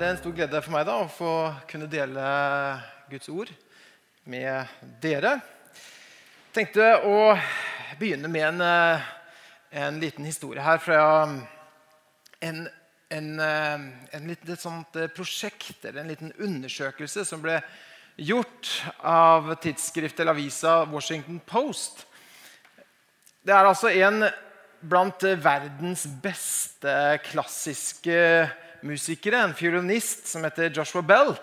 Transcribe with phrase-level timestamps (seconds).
[0.00, 1.30] Er det en stor glede for meg da, å få
[1.68, 2.20] kunne dele
[3.10, 3.50] Guds ord
[4.32, 4.70] med
[5.02, 5.34] dere.
[5.74, 7.34] Jeg tenkte å
[8.00, 9.10] begynne med en, eh,
[9.82, 11.02] en liten historie her fra
[12.40, 12.62] en,
[13.10, 13.84] en, eh,
[14.16, 17.58] en liten, et sånt eh, prosjekt eller en liten undersøkelse som ble
[18.16, 18.72] gjort
[19.04, 22.06] av tidsskriftet eller avisa Washington Post.
[23.44, 24.24] Det er altså en
[24.80, 28.48] blant verdens beste klassiske
[28.86, 31.34] musikere, en fiolinist som heter Joshua Bell.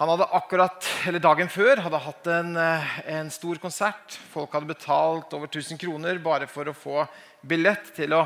[0.00, 4.16] Han hadde akkurat, eller Dagen før hadde hatt en, en, stor konsert.
[4.32, 7.04] Folk hadde betalt over 1000 kroner bare for å få
[7.46, 8.24] billett til å,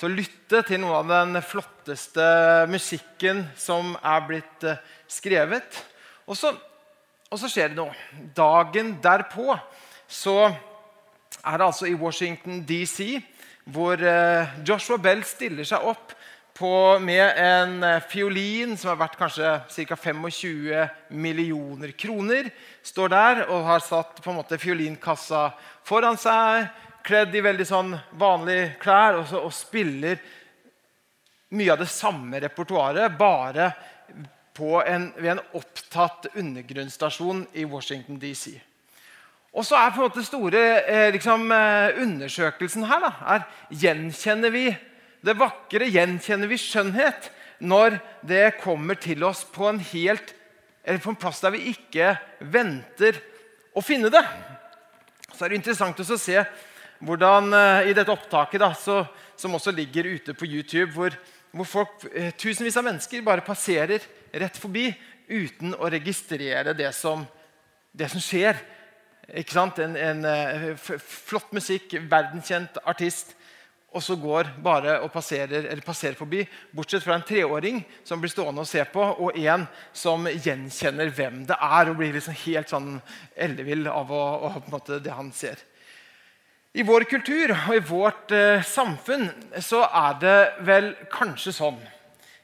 [0.00, 2.26] til å lytte til noe av den flotteste
[2.72, 4.66] musikken som er blitt
[5.06, 5.78] skrevet.
[6.26, 6.50] Og så,
[7.30, 7.94] og så skjer det noe.
[8.34, 9.54] Dagen derpå
[10.10, 13.20] så er det altså i Washington DC
[13.64, 16.12] hvor eh, Joshua Bell stiller seg opp
[16.54, 19.56] på, med en eh, fiolin som er verdt kanskje
[19.88, 19.96] ca.
[19.96, 22.50] 25 millioner kroner.
[22.82, 25.48] Står der og har satt på en måte fiolinkassa
[25.86, 26.68] foran seg,
[27.04, 30.22] kledd i veldig sånn vanlige klær, og, så, og spiller
[31.54, 33.72] mye av det samme repertoaret, bare
[34.86, 38.54] en, ved en opptatt undergrunnsstasjon i Washington DC.
[39.54, 44.54] Og så er på en måte store eh, liksom, eh, undersøkelsen her da, er, Gjenkjenner
[44.54, 44.68] vi
[45.24, 45.88] det vakre?
[45.88, 47.30] Gjenkjenner vi skjønnhet
[47.64, 50.34] når det kommer til oss på en, helt,
[50.84, 52.14] på en plass der vi ikke
[52.52, 53.20] venter
[53.74, 54.24] å finne det?
[55.32, 56.42] Så er det interessant å se
[57.04, 59.02] hvordan eh, i dette opptaket, da, så,
[59.36, 61.16] som også ligger ute på YouTube, hvor,
[61.52, 62.04] hvor folk,
[62.38, 64.88] tusenvis av mennesker bare passerer rett forbi
[65.28, 67.24] uten å registrere det som,
[67.92, 68.60] det som skjer?
[69.24, 73.32] En, en uh, flott musikk, verdenskjent artist.
[73.94, 76.42] Og så går bare og passerer, passerer, forbi.
[76.74, 81.44] Bortsett fra en treåring som blir stående og se på, og en som gjenkjenner hvem
[81.46, 82.96] det er, og blir liksom helt sånn
[83.38, 85.62] ellevill av å, å, det han ser.
[86.74, 89.28] I vår kultur og i vårt eh, samfunn
[89.62, 91.76] så er det vel kanskje sånn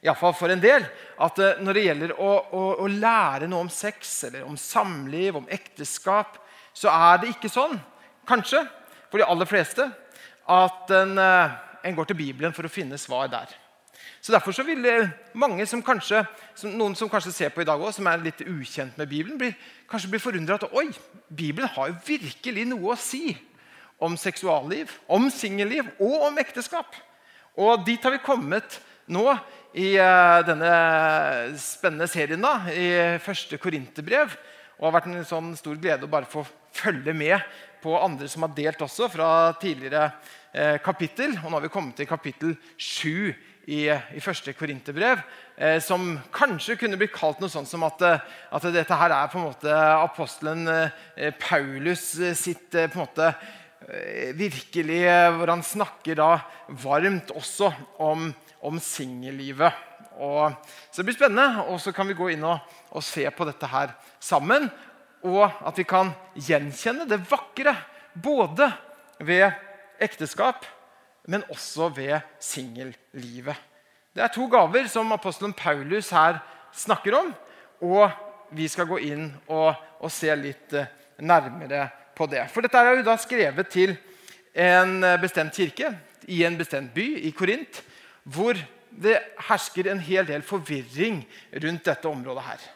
[0.00, 0.86] Iallfall for en del.
[1.20, 5.36] At eh, når det gjelder å, å, å lære noe om sex, eller om samliv,
[5.36, 6.38] om ekteskap,
[6.72, 7.74] så er det ikke sånn,
[8.30, 8.62] kanskje,
[9.10, 9.88] for de aller fleste,
[10.50, 13.52] at en, eh, en går til Bibelen for å finne svar der.
[14.20, 16.24] Så Derfor så vil eh, mange som kanskje,
[16.54, 19.38] som noen som kanskje ser på i dag også, som er litt ukjent med Bibelen,
[19.38, 19.54] blir,
[19.88, 20.90] kanskje blir forundra at oi,
[21.28, 23.36] Bibelen har jo virkelig noe å si
[24.00, 26.96] om seksualliv, om singelliv og om ekteskap.
[27.60, 28.80] Og dit har vi kommet
[29.10, 29.24] nå
[29.76, 30.70] i uh, denne
[31.60, 34.32] spennende serien da, i første Korinterbrev.
[34.78, 37.36] Og det har vært en sånn stor glede å bare få følge med
[37.82, 39.28] på andre som har delt også fra
[39.60, 40.10] tidligere
[40.52, 41.36] eh, kapittel.
[41.40, 43.32] Og nå har vi kommet til kapittel 7
[43.70, 45.22] i, i første Korinterbrev,
[45.56, 48.26] eh, som kanskje kunne blitt kalt noe sånt som at, eh,
[48.56, 53.06] at dette her er på en måte apostelen eh, Paulus eh, sitt eh, på en
[53.08, 53.32] måte
[54.36, 54.98] virkelig
[55.34, 56.26] Hvor han snakker da
[56.84, 58.26] varmt også om,
[58.62, 59.72] om singellivet.
[60.20, 62.60] Så det blir spennende, og så kan vi gå inn og,
[62.92, 64.68] og se på dette her sammen
[65.26, 67.74] og at vi kan gjenkjenne det vakre
[68.14, 68.70] både
[69.20, 69.50] ved
[70.00, 70.64] ekteskap,
[71.28, 73.56] men også ved singellivet.
[74.16, 76.40] Det er to gaver som apostelen Paulus her
[76.74, 77.30] snakker om.
[77.80, 78.10] Og
[78.56, 80.88] vi skal gå inn og, og se litt eh,
[81.22, 81.86] nærmere
[82.16, 82.48] på det.
[82.50, 83.94] For dette er jo da skrevet til
[84.58, 85.92] en bestemt kirke
[86.26, 87.82] i en bestemt by, i Korint,
[88.24, 88.58] hvor
[88.90, 89.16] det
[89.46, 91.22] hersker en hel del forvirring
[91.62, 92.66] rundt dette området her.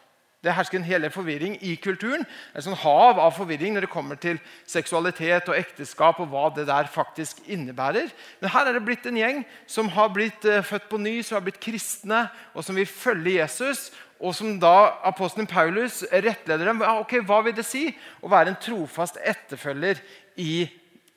[0.45, 2.27] Det hersker en hel forvirring i kulturen.
[2.53, 6.21] Et sånn hav av forvirring når det kommer til seksualitet og ekteskap.
[6.21, 8.13] og hva det der faktisk innebærer.
[8.41, 11.39] Men her er det blitt en gjeng som har blitt uh, født på ny, som
[11.39, 13.91] har blitt kristne, og som vil følge Jesus.
[14.21, 16.85] Og som da apostelen Paulus rettleder dem.
[17.01, 17.89] Ok, Hva vil det si
[18.21, 20.01] å være en trofast etterfølger
[20.37, 20.69] i,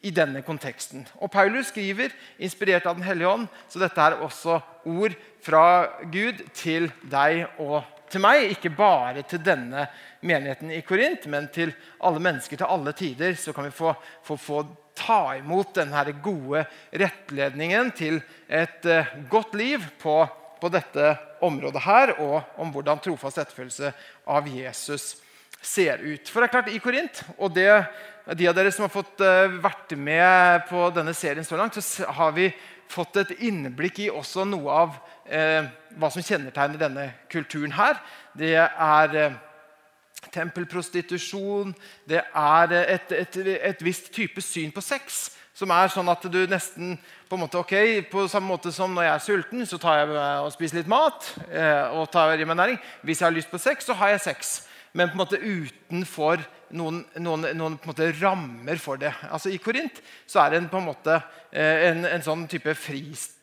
[0.01, 1.05] i denne konteksten?
[1.19, 5.63] Og Paulus skriver, inspirert av Den hellige ånd, så dette er også ord fra
[6.11, 9.87] Gud til deg og til meg, ikke bare til denne
[10.25, 11.73] menigheten i Korint, men til
[12.03, 13.93] alle mennesker til alle tider, så kan vi få,
[14.25, 14.63] få, få
[14.97, 20.19] ta imot denne gode rettledningen til et uh, godt liv på,
[20.61, 21.13] på, dette
[21.45, 23.91] området her, og om hvordan trofast etterfølgelse
[24.33, 25.17] av Jesus
[25.61, 26.29] ser ut.
[26.29, 27.69] For det er klart, i Korint, og det,
[28.37, 32.09] de av dere som har fått uh, vært med på denne serien så langt, så
[32.17, 32.49] har vi
[32.91, 34.95] fått et innblikk i også noe av
[35.25, 35.67] eh,
[35.97, 37.99] hva som kjennetegner denne kulturen her.
[38.37, 39.37] Det er eh,
[40.33, 41.73] tempelprostitusjon,
[42.09, 46.39] det er et, et, et, visst type syn på sex Som er sånn at du
[46.49, 46.97] nesten
[47.29, 47.73] på en måte, ok,
[48.11, 50.11] på samme måte som når jeg er sulten, så tar jeg
[50.43, 51.31] og spiser litt mat.
[51.49, 52.77] Eh, og tar i meg næring.
[53.01, 54.66] Hvis jeg har lyst på sex, så har jeg sex.
[54.97, 56.41] Men på en måte utenfor
[56.75, 59.13] noen, noen, noen på en måte rammer for det.
[59.29, 61.19] Altså I Korint så er det en, på en måte
[61.51, 63.35] eh, en, en sånn type fristed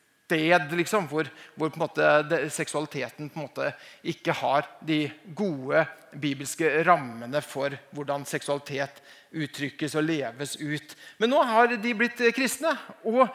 [0.75, 3.71] liksom, hvor, hvor måte, det, seksualiteten på en måte
[4.03, 5.05] ikke har de
[5.37, 5.85] gode
[6.19, 9.03] bibelske rammene for hvordan seksualitet
[9.35, 10.97] uttrykkes og leves ut.
[11.19, 12.73] Men nå har de blitt kristne
[13.05, 13.29] og,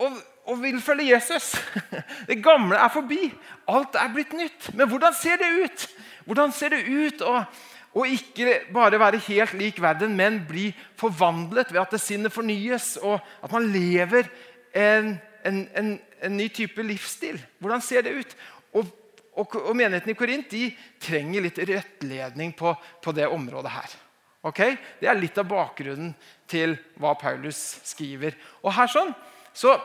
[0.00, 1.52] og, og vil følge Jesus.
[2.28, 3.30] Det gamle er forbi.
[3.68, 4.70] Alt er blitt nytt.
[4.74, 5.88] Men hvordan ser det ut?
[6.26, 7.40] Hvordan ser det ut å,
[7.96, 10.70] å ikke bare være helt lik verden, men bli
[11.00, 14.30] forvandlet ved at det sinnet fornyes, og at man lever
[14.76, 15.90] en en, en,
[16.22, 17.40] en, ny type livsstil.
[17.60, 18.34] Hvordan ser det ut?
[18.76, 18.90] Og,
[19.38, 20.68] og, og menigheten i Korint de
[21.02, 23.96] trenger litt rettledning på, på det området her.
[24.50, 24.76] Okay?
[25.00, 26.12] Det er litt av bakgrunnen
[26.50, 28.36] til hva Paulus skriver.
[28.64, 29.12] Og her sånn,
[29.52, 29.76] så,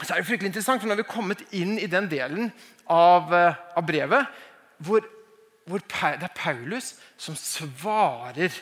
[0.00, 2.52] så er det fryktelig interessant, for Nå har vi kommet inn i den delen
[2.90, 4.46] av, eh, av brevet
[4.80, 5.04] hvor,
[5.70, 8.52] hvor, det er Paulus som svarer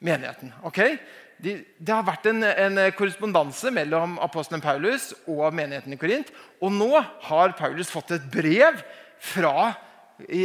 [0.00, 0.54] menigheten.
[0.64, 0.96] Okay?
[1.42, 6.32] de, det har vært en, en korrespondanse mellom apostelen Paulus og menigheten i Korint.
[6.60, 6.90] Og nå
[7.28, 8.80] har Paulus fått et brev
[9.20, 9.72] fra,
[10.28, 10.44] i,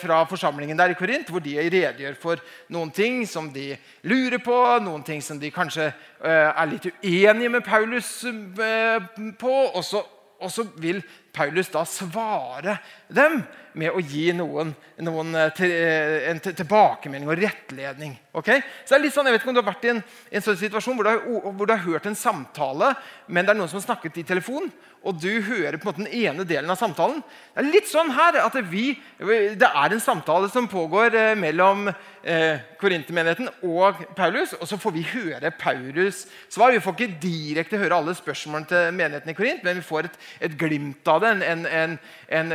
[0.00, 2.42] fra forsamlingen der i Korint, hvor de redegjør for
[2.72, 3.70] noen ting som de
[4.08, 9.00] lurer på, noen ting som de kanskje uh, er litt uenige med Paulus uh,
[9.40, 9.56] på.
[9.72, 10.04] Og så,
[10.40, 11.00] og så vil
[11.36, 12.78] Paulus da svare
[13.12, 13.38] dem
[13.76, 14.70] med å gi noen,
[15.04, 18.14] noen eh, til, eh, en tilbakemelding og rettledning.
[18.36, 18.62] Okay?
[18.84, 20.02] Så det er litt sånn, Jeg vet ikke om du har vært i en,
[20.32, 22.94] en sånn situasjon hvor du, har, hvor du, har, hørt en samtale,
[23.28, 24.70] men det er noen som har snakket i telefon,
[25.06, 27.22] og du hører på en måte den ene delen av samtalen.
[27.54, 28.88] Det er litt sånn her at vi,
[29.18, 34.94] det er en samtale som pågår eh, mellom eh, Korintermenigheten og Paulus, og så får
[34.96, 36.74] vi høre Paulus svar.
[36.74, 40.18] Vi får ikke direkte høre alle spørsmålene til menigheten i Korint, men vi får et,
[40.48, 41.32] et glimt av det.
[41.46, 41.96] En, en,
[42.40, 42.52] en,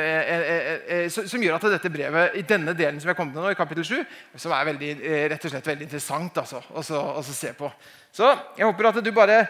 [1.16, 3.88] som gjør at dette brevet i denne delen som har kommet til nå, i kapittel
[3.88, 3.98] 7,
[4.36, 7.72] som er veldig, eh, rett og slett veldig interessant altså, å se på.
[8.12, 8.28] Så
[8.58, 9.46] jeg håper at du bare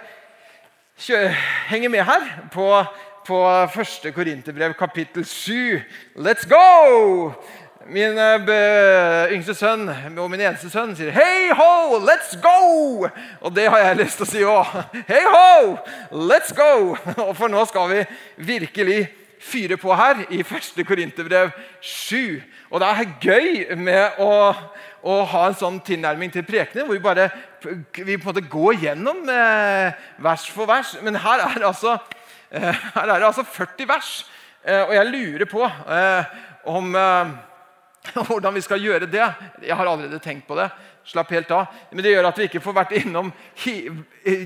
[1.67, 2.83] henger med her på,
[3.27, 3.67] på
[4.05, 4.13] 1.
[4.15, 5.81] Korinterbrev, kapittel 7.
[6.15, 7.31] Let's go!
[7.89, 13.09] Min uh, yngste sønn og min eneste sønn sier 'Hei ho, let's go!'
[13.41, 14.75] Og det har jeg lyst til å si òg.
[15.11, 15.77] Hei ho,
[16.13, 16.93] let's go!
[17.39, 18.05] For nå skal vi
[18.53, 19.09] virkelig
[19.41, 20.81] fyre på her i 1.
[20.87, 21.51] Korinterbrev
[21.81, 22.41] 7.
[22.71, 24.31] Og det er gøy med å,
[25.03, 27.29] å ha en sånn tilnærming til prekener, hvor vi bare
[27.61, 30.95] vi på en måte går gjennom eh, vers for vers.
[31.03, 31.97] Men her er, altså,
[32.49, 34.13] eh, her er det altså 40 vers,
[34.63, 36.37] eh, og jeg lurer på eh,
[36.71, 37.33] om eh,
[38.29, 39.27] hvordan vi skal gjøre det.
[39.65, 40.69] Jeg har allerede tenkt på det.
[41.05, 41.69] Slapp helt av.
[41.91, 43.31] Men det gjør at vi ikke får vært innom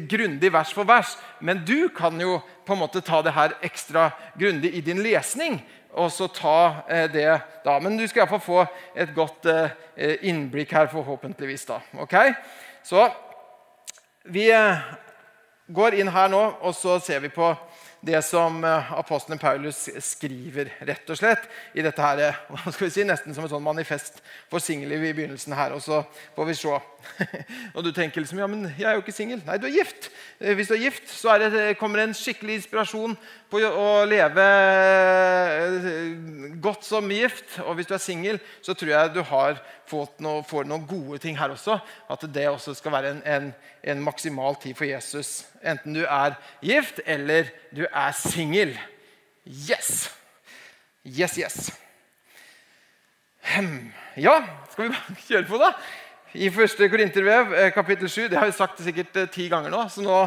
[0.07, 1.17] grundig vers for vers.
[1.43, 4.09] Men du kan jo på en måte ta det her ekstra
[4.39, 5.59] grundig i din lesning.
[5.95, 7.29] Og så ta eh, det
[7.63, 7.77] da.
[7.79, 8.65] Men du skal iallfall få
[8.95, 11.65] et godt eh, innblikk her, forhåpentligvis.
[11.69, 11.79] da.
[12.03, 12.17] Ok?
[12.83, 13.07] Så
[14.27, 14.83] vi eh,
[15.67, 17.53] går inn her nå, og så ser vi på
[18.05, 21.47] det som eh, apostelen Paulus skriver, rett og slett.
[21.73, 24.21] i dette her, eh, hva skal vi si, Nesten som et sånn manifest
[24.51, 25.73] for single i begynnelsen her.
[25.73, 26.03] Og så
[26.35, 26.75] får vi se.
[27.75, 29.41] og du tenker liksom ja, men jeg er jo ikke singel.
[29.47, 30.11] Nei, du er gift.
[30.39, 33.17] Eh, hvis du er gift, så er det, kommer det en skikkelig inspirasjon
[33.49, 34.45] på å leve
[36.61, 37.57] godt som gift.
[37.65, 39.57] Og hvis du er singel, så tror jeg du har
[39.89, 41.77] fått noe, får noen gode ting her også.
[42.11, 43.47] At det også skal være en, en,
[43.83, 45.45] en maksimal tid for Jesus.
[45.63, 48.75] Enten du er gift eller du er singel.
[49.45, 50.09] Yes!
[51.05, 51.57] Yes, yes.
[54.17, 54.39] Ja,
[54.71, 55.69] skal vi bare kjøre på, da?
[56.35, 56.81] I 1.
[56.91, 58.25] Korintervev, eh, kapittel 7.
[58.27, 59.85] Det har jeg sagt sikkert eh, ti ganger nå.
[59.91, 60.23] Så nå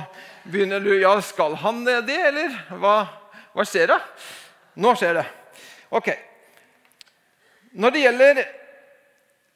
[0.48, 1.98] begynner du Ja, skal han det,
[2.30, 2.54] eller?
[2.80, 2.94] Hva,
[3.52, 3.98] hva skjer da?
[4.78, 5.26] Nå skjer det.
[5.90, 6.08] Ok.
[7.78, 8.40] Når det gjelder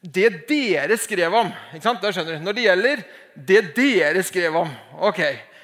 [0.03, 2.01] det dere skrev om ikke sant?
[2.03, 2.43] Da skjønner du.
[2.43, 5.23] Når det gjelder det dere skrev om ok,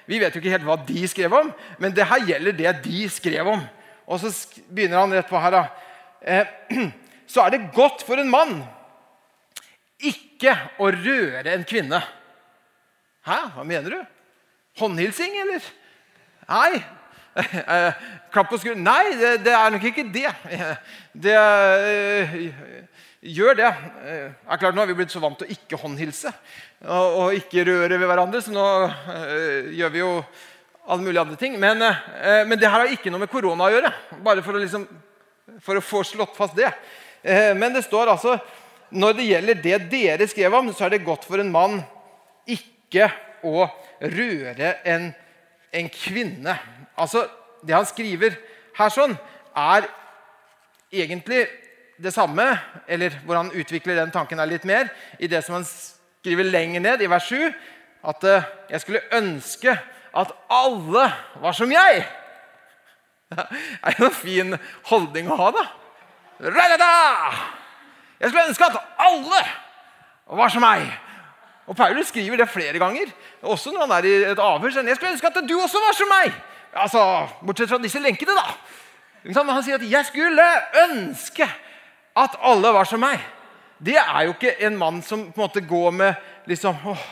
[0.10, 3.04] Vi vet jo ikke helt hva de skrev om, men det her gjelder det de
[3.14, 3.60] skrev om.
[4.10, 4.32] Og så
[4.66, 5.54] begynner han rett på her.
[5.54, 5.62] da.
[6.26, 6.48] Eh,
[7.30, 8.56] så er det godt for en mann
[10.00, 12.00] ikke å røre en kvinne.
[13.28, 13.38] Hæ?
[13.54, 14.00] Hva mener du?
[14.82, 15.68] Håndhilsing, eller?
[16.50, 16.80] Nei.
[17.40, 17.94] Eh,
[18.34, 18.84] klapp på skulderen.
[18.84, 20.32] Nei, det, det, er nok ikke det.
[21.24, 22.34] Det uh,
[23.20, 23.70] Gjør det.
[24.04, 26.32] Det er klart, nå har vi blitt så vant til å ikke håndhilse
[26.88, 30.14] og, ikke røre ved hverandre, så nå uh, gjør vi jo
[30.88, 31.58] alle mulige andre ting.
[31.60, 33.92] Men, men, det her har ikke noe med korona å gjøre.
[34.24, 34.88] Bare for å, liksom,
[35.62, 36.72] for å få slått fast det.
[37.60, 38.38] men det står altså
[38.90, 41.80] når det gjelder det dere skrev om, så er det godt for en mann
[42.50, 43.10] ikke
[43.46, 43.68] å
[44.02, 45.12] røre en,
[45.72, 46.56] en kvinne.
[46.98, 47.28] Altså,
[47.62, 48.38] Det han skriver
[48.80, 49.18] her sånn,
[49.54, 49.90] er
[50.90, 51.44] egentlig
[52.04, 52.46] det samme,
[52.88, 54.90] eller hvor han utvikler den tanken litt mer,
[55.20, 57.52] i det som han skriver lenger ned, i vers 7,
[58.08, 59.76] at eh, jeg skulle ønske
[60.16, 61.06] at alle
[61.42, 62.06] var som jeg.
[63.30, 63.46] Det
[63.86, 64.56] er jo en fin
[64.90, 65.66] holdning å ha, da.
[66.40, 69.42] Jeg skulle ønske at alle
[70.40, 70.88] var som meg.
[71.70, 73.12] Og Paulus skriver det flere ganger,
[73.46, 74.74] også når han er i et avhør.
[74.82, 76.34] Jeg skulle ønske at du også var som meg.
[76.74, 77.04] Altså,
[77.46, 78.48] Bortsett fra disse lenkene, da.
[79.52, 80.46] Han sier at 'jeg skulle
[80.90, 81.46] ønske
[82.24, 83.22] at alle var som meg'.
[83.86, 86.14] Det er jo ikke en mann som på en måte går med
[86.48, 87.06] liksom åh,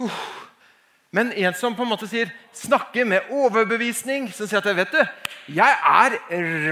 [0.00, 0.10] uh,
[1.10, 5.06] Men en som på en måte sier, snakker med overbevisning, som sier at vet du,
[5.48, 6.18] 'Jeg er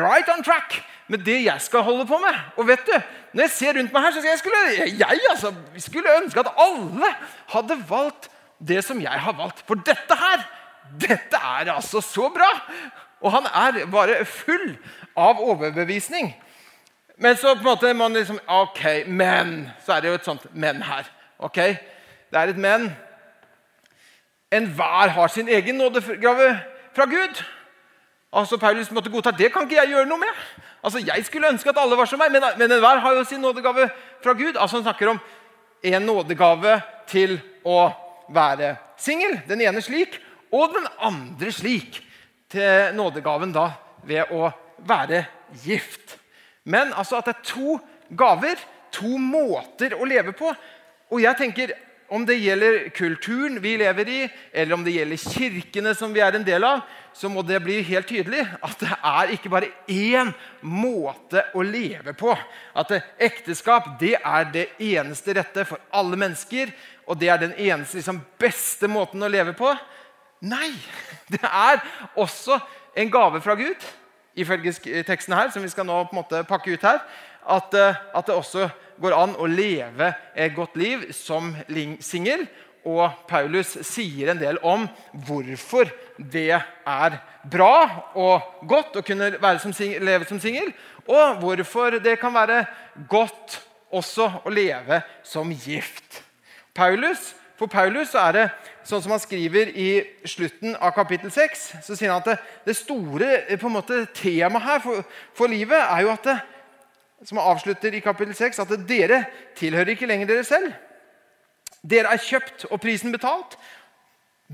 [0.03, 3.51] right on track med det jeg skal holde på med.' Og vet du, Når jeg
[3.51, 4.57] ser rundt meg her, så jeg skulle
[4.99, 7.15] jeg altså, skulle ønske at alle
[7.49, 8.31] hadde valgt
[8.69, 9.65] det som jeg har valgt.
[9.67, 10.45] For dette her,
[11.01, 12.51] dette er altså så bra!
[13.21, 14.77] Og han er bare full
[15.17, 16.35] av overbevisning.
[17.19, 20.47] Men så på en måte man liksom Ok, men Så er det jo et sånt
[20.55, 21.05] men her.
[21.39, 21.55] ok?
[21.55, 22.97] Det er et men.
[24.53, 26.61] Enhver har sin egen nådegave
[26.95, 27.45] fra Gud.
[28.33, 30.39] Altså Paulus måtte godta det kan ikke jeg gjøre noe med.
[30.83, 33.41] Altså Jeg skulle ønske at alle var som meg, men, men enhver har jo sin
[33.41, 33.89] nådegave
[34.23, 34.57] fra Gud.
[34.57, 35.21] Altså Han snakker om
[35.83, 37.91] en nådegave til å
[38.35, 39.41] være singel.
[39.49, 40.19] Den ene slik,
[40.53, 42.01] og den andre slik
[42.51, 43.71] til nådegaven da
[44.05, 45.25] ved å være
[45.65, 46.19] gift.
[46.65, 47.79] Men altså at det er to
[48.17, 48.61] gaver,
[48.95, 50.53] to måter å leve på.
[51.13, 51.75] Og jeg tenker,
[52.15, 54.19] Om det gjelder kulturen vi lever i,
[54.53, 56.83] eller om det gjelder kirkene som vi er en del av,
[57.17, 60.31] så må det bli helt tydelig at det er ikke bare én
[60.61, 62.35] måte å leve på.
[62.77, 66.75] At ekteskap det er det eneste rette for alle mennesker,
[67.09, 69.73] og det er den eneste liksom, beste måten å leve på.
[70.45, 70.75] Nei!
[71.33, 71.81] Det er
[72.21, 72.59] også
[73.01, 73.81] en gave fra Gud,
[74.37, 77.01] ifølge teksten her, som vi skal nå på en måte pakke ut her,
[77.45, 78.69] at, eh, at det også
[79.01, 81.55] går an å leve et godt liv som
[82.01, 82.47] singel.
[82.85, 84.85] Og Paulus sier en del om
[85.27, 85.89] hvorfor
[86.19, 87.15] det er
[87.49, 87.77] bra
[88.13, 90.69] og godt å kunne som single, leve som singel,
[91.09, 92.67] og hvorfor det kan være
[93.09, 93.61] godt
[93.95, 96.23] også å leve som gift.
[96.75, 98.45] Paulus, for Paulus er det
[98.87, 99.91] sånn som han skriver i
[100.27, 104.01] slutten av kapittel 6, så sier han at det, det store eh, på en måte,
[104.17, 105.05] temaet her for,
[105.39, 106.37] for, livet er jo at det,
[107.25, 109.23] som han avslutter i kapittel 6, at det, dere
[109.57, 110.75] tilhører ikke lenger dere selv.
[111.85, 113.57] Dere er kjøpt og prisen betalt.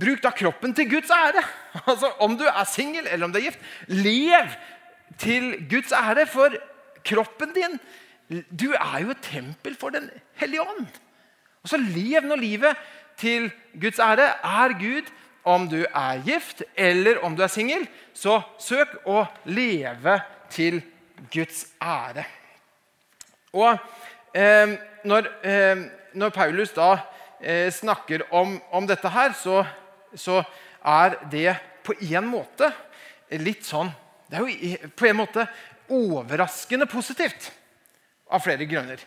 [0.00, 1.42] Bruk da kroppen til Guds ære.
[1.90, 4.54] Altså, Om du er singel eller om du er gift, lev
[5.19, 6.26] til Guds ære.
[6.30, 6.54] For
[7.07, 7.78] kroppen din
[8.61, 10.87] Du er jo et tempel for Den hellige ånd.
[11.62, 12.78] Og så lev nå livet
[13.20, 13.50] til
[13.80, 14.26] Guds ære.
[14.44, 15.10] Er Gud,
[15.44, 20.18] om du er gift eller om du er singel, så søk å leve
[20.52, 20.80] til
[21.32, 22.24] Guds ære.
[23.56, 23.78] Og
[24.36, 26.90] eh, når, eh, når, Paulus da
[27.40, 29.64] eh, snakker om, om, dette her, så,
[30.14, 30.42] så,
[30.80, 32.70] er det på en måte
[33.36, 33.90] litt sånn
[34.30, 35.44] Det er jo på en måte
[35.92, 37.50] overraskende positivt
[38.30, 39.02] av flere grunner.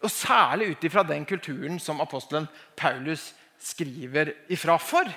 [0.00, 5.08] Og særlig ut ifra den kulturen som apostelen Paulus skriver ifra for.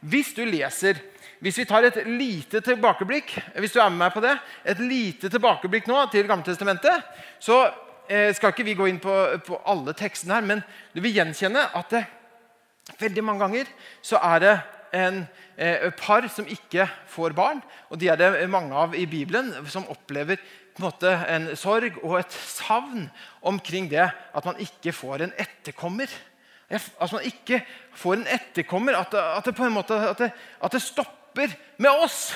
[0.00, 1.00] Hvis du leser
[1.40, 5.28] hvis vi tar et lite tilbakeblikk hvis du er med meg på det, et lite
[5.32, 7.04] tilbakeblikk nå til Gammeltestamentet,
[7.38, 7.66] så
[8.08, 9.14] eh, skal ikke vi gå inn på,
[9.44, 10.62] på, alle tekstene her, men
[10.94, 12.04] du vil gjenkjenne at det,
[13.00, 13.70] veldig mange ganger
[14.04, 14.54] så er det
[14.96, 15.24] en
[15.96, 17.62] par som ikke får barn.
[17.90, 20.36] Og de er det mange av i Bibelen som opplever
[20.76, 23.06] en, måte, en sorg og et savn
[23.40, 26.10] omkring det at man ikke får en etterkommer.
[26.68, 27.62] At man ikke
[27.96, 28.98] får en etterkommer.
[28.98, 32.34] At det, at det på en måte at det, at det, stopper med oss.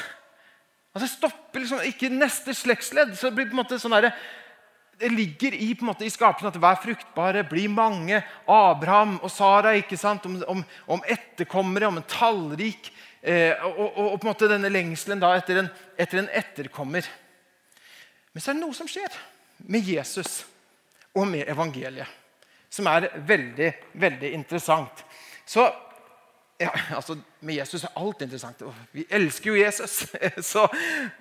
[0.95, 3.17] At det stopper liksom ikke neste slektsledd.
[3.17, 4.12] så det blir på en måte sånn der,
[5.00, 8.21] det ligger i, på en måte, i skapelsen at vær fruktbare, bli mange.
[8.45, 10.27] Abraham og Sara ikke sant?
[10.29, 10.65] Om, om,
[10.97, 15.35] om etterkommere, om en tallrik eh, og, og, og, på en måte denne lengselen da
[15.37, 15.69] etter en,
[16.00, 17.09] etter en etterkommer.
[18.33, 19.19] Men så er det noe som skjer
[19.69, 20.45] med Jesus
[21.12, 22.21] og med evangeliet
[22.71, 25.05] som er veldig, veldig interessant.
[25.47, 25.67] Så
[26.61, 28.62] ja, altså, Med Jesus er alt interessant.
[28.93, 30.07] Vi elsker jo Jesus.
[30.53, 30.67] Så,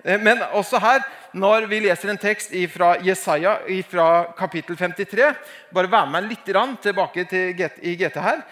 [0.04, 1.00] eh, men også her,
[1.32, 3.54] når vi leser en tekst fra Jesaja
[3.88, 5.30] fra kapittel 53
[5.72, 8.44] Bare vær med litt tilbake til i GT her.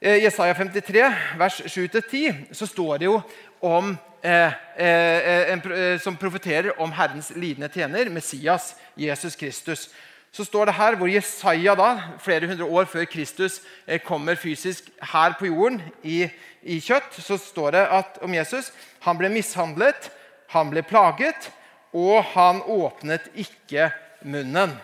[0.00, 3.20] Eh, Jesaja 53, vers 7-10, så står det jo
[3.60, 5.64] om eh, eh, en,
[6.00, 9.90] som profeterer om Herrens lidende tjener, Messias, Jesus Kristus
[10.32, 11.88] så står det her, hvor Jesaja da,
[12.22, 16.28] flere hundre år før Kristus eh, kommer fysisk her på jorden i,
[16.62, 18.70] i kjøtt, så står det at, om Jesus
[19.02, 20.10] han ble mishandlet,
[20.54, 21.50] han ble plaget,
[21.92, 23.90] og han åpnet ikke
[24.22, 24.76] munnen.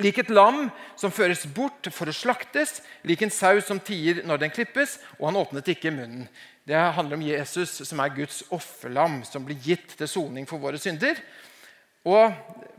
[0.00, 4.44] Lik et lam som føres bort for å slaktes, lik en sau som tier når
[4.44, 6.26] den klippes, og han åpnet ikke munnen.
[6.64, 10.80] Det handler om Jesus, som er Guds offerlam, som blir gitt til soning for våre
[10.80, 11.18] synder.
[12.08, 12.32] Og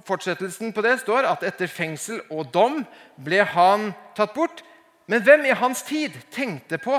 [0.07, 2.79] Fortsettelsen på det står at etter fengsel og dom
[3.21, 4.63] ble han tatt bort.
[5.05, 6.97] Men hvem i hans tid tenkte på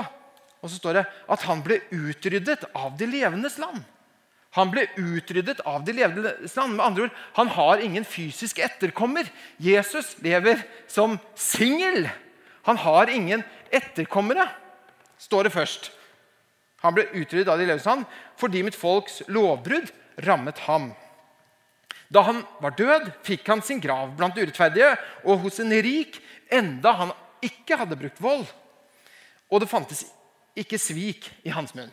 [0.63, 1.03] og så står det
[1.35, 3.81] at han ble utryddet av de levendes land?
[4.53, 6.75] Han ble utryddet av de levendes land.
[6.77, 9.25] Med andre ord, Han har ingen fysisk etterkommer.
[9.57, 12.09] Jesus lever som singel.
[12.63, 14.47] Han har ingen etterkommere,
[15.17, 15.91] står det først.
[16.83, 18.05] Han ble utryddet av de levendes land
[18.39, 19.89] fordi mitt folks lovbrudd
[20.27, 20.91] rammet ham.
[22.13, 24.91] Da han var død, fikk han sin grav blant urettferdige
[25.23, 26.19] og hos en rik,
[26.51, 28.45] enda han ikke hadde brukt vold.
[29.49, 30.05] Og det fantes
[30.59, 31.91] ikke svik i hans munn.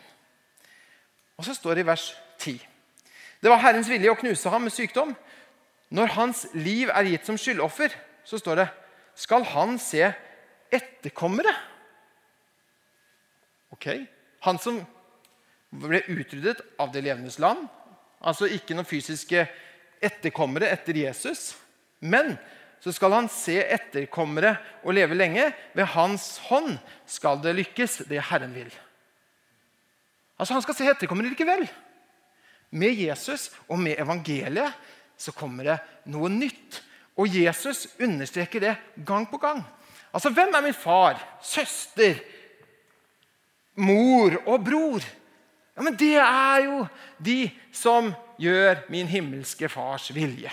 [1.39, 2.11] Og så står det i vers
[2.41, 2.59] 10.
[3.41, 5.13] Det var Herrens vilje å knuse ham med sykdom.
[5.91, 7.93] Når hans liv er gitt som skyldoffer,
[8.23, 8.67] så står det,
[9.17, 10.05] skal han se
[10.71, 11.53] etterkommere.
[13.75, 13.87] Ok,
[14.41, 14.79] Han som
[15.69, 17.67] ble utryddet av det levendes land,
[18.19, 19.43] altså ikke noen fysiske
[20.01, 21.53] etterkommere etter Jesus.
[22.01, 22.33] Men
[22.81, 25.51] så skal han se etterkommere og leve lenge.
[25.77, 28.71] Ved hans hånd skal det lykkes, det Herren vil.
[30.41, 31.67] Altså Han skal se etterkommere likevel.
[32.71, 34.73] Med Jesus og med evangeliet
[35.19, 35.77] så kommer det
[36.11, 36.81] noe nytt.
[37.19, 38.75] Og Jesus understreker det
[39.05, 39.61] gang på gang.
[40.13, 42.15] Altså, Hvem er min far, søster,
[43.75, 45.03] mor og bror?
[45.75, 46.87] Ja, men Det er jo
[47.19, 50.51] de som gjør min himmelske fars vilje.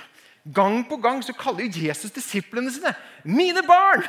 [0.54, 2.94] Gang på gang så kaller Jesus disiplene sine
[3.25, 4.06] 'mine barn'.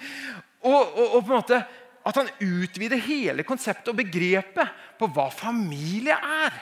[0.70, 1.64] og, og, og, på en måte
[2.06, 6.54] at han utvider hele konseptet og begrepet på hva familie er.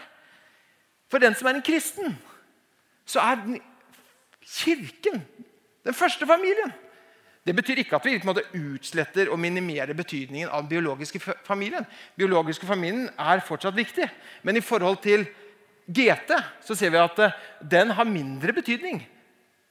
[1.14, 2.16] For den som er en kristen,
[3.06, 3.42] så er
[4.42, 5.20] kirken
[5.86, 6.72] den første familien.
[7.46, 11.86] Det betyr ikke at vi måte utsletter og minimerer betydningen av den biologiske familien.
[12.16, 14.08] biologiske familien er fortsatt viktig,
[14.42, 15.22] men i forhold til
[15.86, 16.34] GT
[16.66, 19.04] så ser vi at eh, den har mindre betydning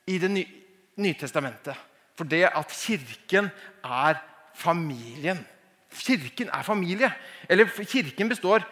[0.08, 0.47] i Det nye
[0.95, 1.75] Nytestamentet.
[2.15, 3.49] For det at Kirken
[3.84, 4.15] er
[4.56, 5.43] familien.
[5.91, 7.12] Kirken er familie.
[7.49, 8.63] Eller Kirken består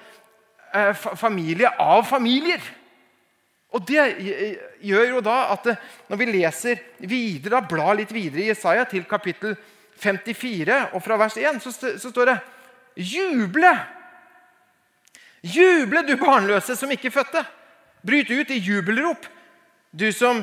[1.19, 2.61] familie av familier.
[3.71, 4.03] Og Det
[4.83, 9.05] gjør jo da at eh, når vi leser videre, blar litt videre i Jesaja, til
[9.07, 9.55] kapittel
[10.01, 12.37] 54, og fra vers 1, så, så står det
[13.13, 13.71] Juble!
[15.41, 17.45] Juble, du barnløse som ikke fødte!
[18.01, 19.27] Bryt ut i jubelrop,
[19.93, 20.41] du som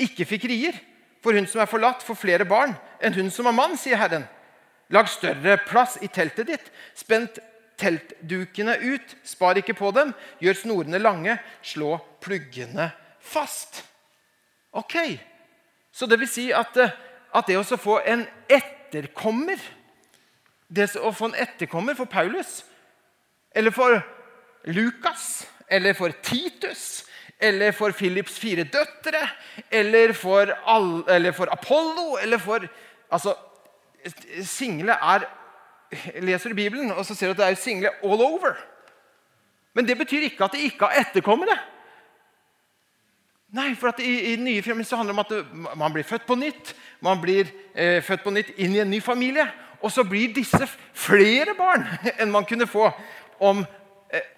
[0.00, 0.76] ikke fikk rier.
[1.22, 4.24] For hun som er forlatt, får flere barn enn hun som er mann, sier Herren.
[4.92, 6.70] Lag større plass i teltet ditt.
[6.98, 7.38] Spent
[7.82, 9.16] teltdukene ut.
[9.26, 10.14] Spar ikke på dem.
[10.42, 11.36] Gjør snorene lange.
[11.62, 13.82] Slå pluggene fast.
[14.72, 14.96] Ok,
[15.92, 16.90] Så det vil si at, eh,
[17.34, 19.60] at det å få en etterkommer
[20.72, 22.64] Det å få en etterkommer for Paulus,
[23.54, 24.00] eller for
[24.64, 27.04] Lukas eller for Titus
[27.38, 29.20] eller for Philips fire døtre
[29.70, 32.68] eller for, all, eller for Apollo eller for
[33.12, 33.34] Altså,
[34.40, 35.26] single er
[36.24, 38.56] Leser du Bibelen, og så ser du at det er single all over.
[39.74, 41.56] Men det betyr ikke at de ikke har etterkommere.
[43.52, 46.24] Nei, for i, i nye filmer så handler det om at det, man blir født
[46.28, 46.72] på nytt.
[47.04, 49.44] Man blir eh, født på nytt inn i en ny familie.
[49.82, 51.84] Og så blir disse flere barn
[52.18, 52.88] enn man kunne få
[53.42, 53.64] om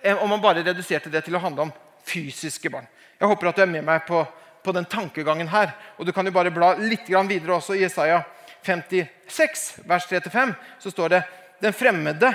[0.02, 1.72] Eh, om man bare reduserte det til å handle om
[2.06, 2.86] fysiske barn.
[3.18, 4.20] Jeg håper at du er med meg på,
[4.62, 5.72] på den tankegangen her.
[5.98, 7.74] Og Du kan jo bare bla litt videre også.
[7.74, 8.22] I Jesaja
[8.62, 11.22] 56, vers 3-5, så står det
[11.64, 12.30] den fremmede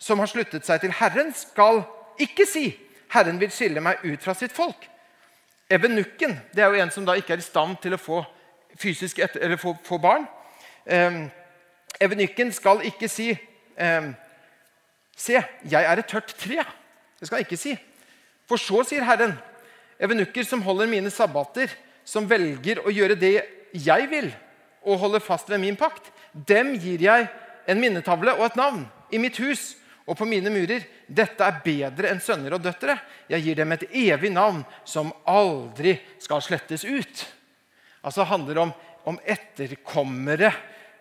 [0.00, 1.82] som har sluttet seg til Herren, skal
[2.20, 2.70] ikke si
[3.08, 4.88] 'Herren vil skille meg ut fra sitt folk'.
[5.70, 8.24] Ebenukken det er jo en som da ikke er i stand til å få,
[8.84, 10.26] etter, få, få barn.
[10.86, 11.28] Eh,
[12.00, 13.30] ebenukken skal ikke si
[13.76, 14.12] eh,
[15.18, 15.34] Se,
[15.66, 16.62] jeg er et tørt tre.
[17.18, 17.72] Det skal han ikke si.
[18.46, 19.32] For så sier Herren,
[19.98, 21.72] evenukker som holder mine sabbater,
[22.06, 23.32] som velger å gjøre det
[23.74, 24.30] jeg vil,
[24.86, 27.26] og holder fast ved min pakt, dem gir jeg
[27.68, 29.74] en minnetavle og et navn i mitt hus
[30.08, 30.86] og på mine murer.
[31.06, 32.96] Dette er bedre enn sønner og døtre.
[33.28, 37.26] Jeg gir dem et evig navn som aldri skal slettes ut.
[38.00, 38.74] Altså det handler om,
[39.08, 40.52] om etterkommere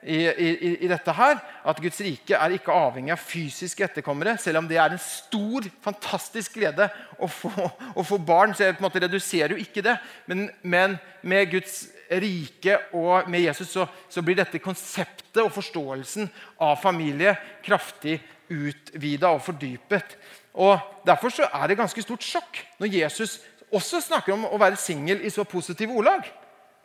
[0.03, 0.49] i, i,
[0.85, 4.77] i, dette her, at Guds rike er ikke avhengig av fysiske etterkommere, selv om det
[4.79, 6.85] er en stor, fantastisk glede
[7.19, 7.51] å få,
[7.97, 8.53] å få barn.
[8.55, 9.97] så jeg på en måte reduserer jo ikke det,
[10.29, 16.29] Men, men med Guds rike og med Jesus så, så blir dette konseptet og forståelsen
[16.63, 20.17] av familie kraftig utvida og fordypet.
[20.57, 23.37] Og Derfor så er det ganske stort sjokk når Jesus
[23.71, 26.25] også snakker om å være singel i så positive ordlag.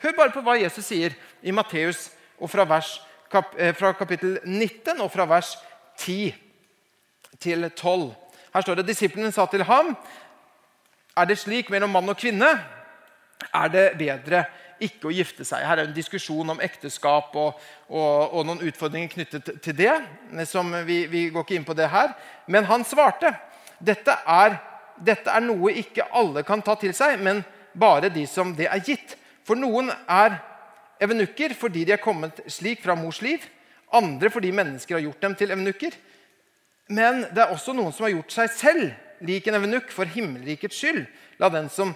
[0.03, 2.09] Hør bare på hva Jesus sier i Matteus
[2.39, 2.97] og fra, vers,
[3.31, 5.55] kap, eh, fra kapittel 19 og fra vers
[5.99, 6.35] 10
[7.43, 8.11] til 12.
[8.55, 9.95] Her står det disiplene sa til ham
[11.17, 12.51] er det slik mellom mann og kvinne
[13.53, 14.45] er det bedre
[14.85, 15.64] ikke å gifte seg.
[15.66, 19.95] Her er en diskusjon om ekteskap og, og, og noen utfordringer knyttet til det.
[20.51, 22.14] som vi, vi, går ikke inn på det her.
[22.47, 23.35] Men han svarte
[23.83, 24.59] dette er,
[24.99, 27.42] dette er noe ikke alle kan ta til seg, men
[27.75, 29.16] bare de som det er gitt.
[29.47, 30.38] For noen er
[31.03, 33.42] evenukker fordi de er kommet slik fra mors liv.
[33.92, 35.97] Andre fordi mennesker har gjort dem til evenukker.
[36.92, 38.92] Men det er også noen som har gjort seg selv
[39.23, 41.05] lik en evenukk for himmelrikets skyld.
[41.40, 41.95] La den som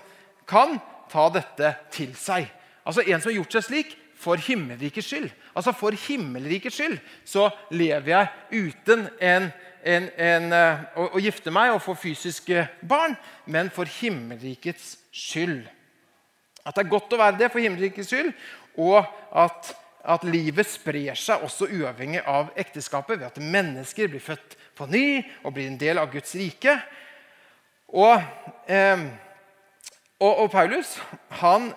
[0.48, 0.78] kan,
[1.10, 2.48] ta dette til seg.
[2.86, 5.30] Altså En som har gjort seg slik for himmelrikets skyld.
[5.54, 8.28] Altså For himmelrikets skyld så lever jeg
[8.68, 9.48] uten en,
[9.84, 15.66] en, en, uh, å, å, gifte meg og få fysiske barn, men for himmelrikets skyld.
[16.66, 18.32] At det er godt å være det for himmelrikets skyld,
[18.82, 19.02] og
[19.36, 19.72] at,
[20.16, 25.06] at livet sprer seg også uavhengig av ekteskapet ved at mennesker blir født på ny
[25.42, 26.74] og blir en del av Guds rike.
[27.96, 28.20] Og,
[28.68, 29.06] eh,
[30.18, 30.96] og, og Paulus
[31.40, 31.70] han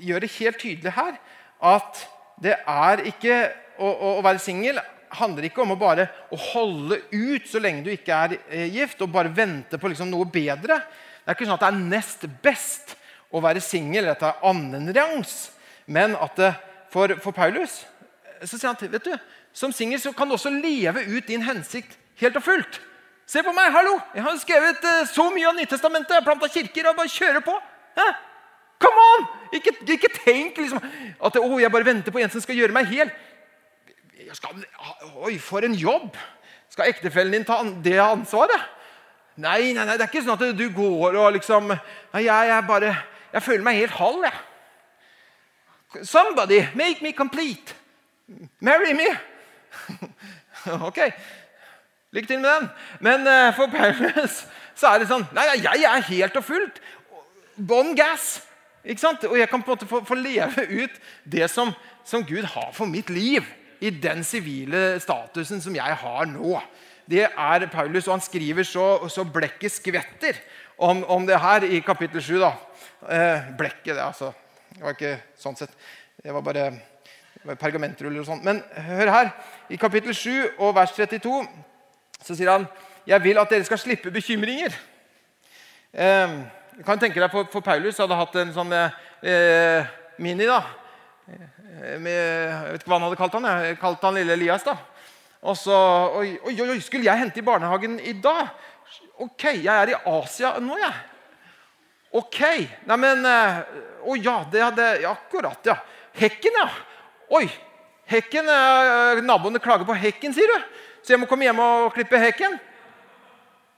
[0.00, 1.18] gjør det helt tydelig her
[1.62, 2.02] at
[2.42, 3.36] det er ikke
[3.78, 4.80] å, å, være singel
[5.12, 9.02] handler ikke om å bare å holde ut så lenge du ikke er eh, gift,
[9.04, 10.80] og bare vente på liksom noe bedre.
[11.22, 12.94] Det er ikke sånn at det er nest best
[13.32, 15.52] å være singel, dette er annenrangs.
[15.86, 16.52] Men at det,
[16.92, 17.82] for, for, Paulus
[18.42, 19.12] så sier han vet du,
[19.54, 22.80] som singel kan du også leve ut din hensikt helt og fullt.
[23.28, 23.94] Se på meg, hallo!
[24.16, 26.16] Jeg har skrevet så mye av Nytestamentet.
[26.16, 27.54] Jeg har planta kirker og bare kjører på.
[27.96, 28.08] Hæ?
[28.82, 29.26] Come on!
[29.52, 30.80] Ikke, ikke tenk liksom,
[31.22, 33.10] at oh, jeg bare venter på en som skal gjøre meg hel.
[34.32, 34.62] Skal,
[35.22, 36.16] oi, for en jobb!
[36.72, 38.70] Skal ektefellen din ta det ansvaret?
[39.36, 42.64] Nei, nei, nei, det er ikke sånn at du går og liksom nei, jeg, jeg,
[42.68, 42.94] bare,
[43.32, 44.40] jeg føler meg helt halv, jeg.
[46.08, 47.76] Somebody make me complete.
[48.60, 49.08] Marry me.
[50.88, 51.00] ok.
[52.12, 52.68] Lykke til med den.
[53.00, 54.42] Men uh, for Paulus
[54.76, 56.80] så er det sånn Nei, jeg er helt og fullt
[57.56, 58.40] bånn gass.
[58.82, 59.24] Ikke sant?
[59.28, 61.70] Og jeg kan på en måte få, få leve ut det som,
[62.04, 63.46] som, Gud har for mitt liv.
[63.82, 66.60] I den sivile statusen som jeg har nå.
[67.10, 70.38] Det er Paulus, og han skriver så, så blekket skvetter
[70.78, 72.36] om, om, det her i kapittel 7.
[72.44, 72.52] Da.
[73.10, 74.30] Eh, blekket, det, altså.
[74.70, 75.74] Det var ikke sånn sett.
[76.22, 76.68] Det var bare
[77.58, 78.44] pergamentruller og sånn.
[78.46, 79.34] Men hør her.
[79.74, 81.42] I kapittel 7 og vers 32
[82.22, 82.70] så sier han
[83.02, 84.74] jeg vil at dere skal slippe bekymringer.
[85.90, 86.38] Eh,
[86.86, 89.90] kan tenke deg For, for Paulus hadde hatt en sånn eh,
[90.22, 90.48] mini.
[90.48, 90.62] da.
[91.28, 93.48] Eh, med, jeg vet ikke hva han hadde kalt han.
[93.66, 94.66] Jeg kalte han lille Elias.
[94.66, 94.76] da.
[95.42, 95.76] Og så
[96.20, 98.52] oi, oi, oi, Skulle jeg hente i barnehagen i dag?
[99.22, 100.94] Ok, jeg er i Asia nå, jeg.
[102.12, 102.40] Ok.
[102.88, 103.34] Neimen Å
[104.04, 105.78] oh, ja, det hadde Akkurat, ja.
[106.18, 106.68] Hekken, ja.
[107.32, 107.46] Oi.
[108.12, 110.68] Hekken, eh, Naboene klager på hekken, sier du?
[111.02, 112.58] Så jeg må komme hjem og klippe hekken?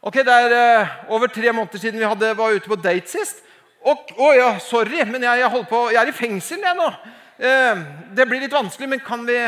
[0.05, 3.39] Ok, Det er uh, over tre måneder siden vi hadde, var ute på date sist.
[3.81, 6.89] Å oh, ja, sorry, men jeg, jeg, på, jeg, er i fengsel jeg nå.
[7.41, 7.85] Uh,
[8.17, 9.39] det blir litt vanskelig, men kan vi,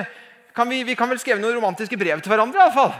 [0.56, 2.56] kan vi, vi kan vel skrive noen romantiske brev til hverandre?
[2.56, 2.94] i alle fall.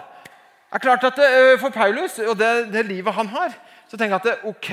[0.67, 3.57] Det er klart at uh, For Paulus og det, det, livet han har,
[3.89, 4.71] så tenker jeg at ok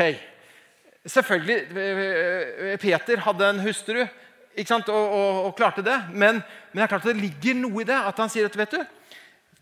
[1.04, 5.98] Selvfølgelig, Peter hadde en hustru og, og, og, klarte det.
[6.14, 6.40] Men,
[6.72, 7.98] men, det er klart at det ligger noe i det.
[8.08, 8.86] At han sier at vet du,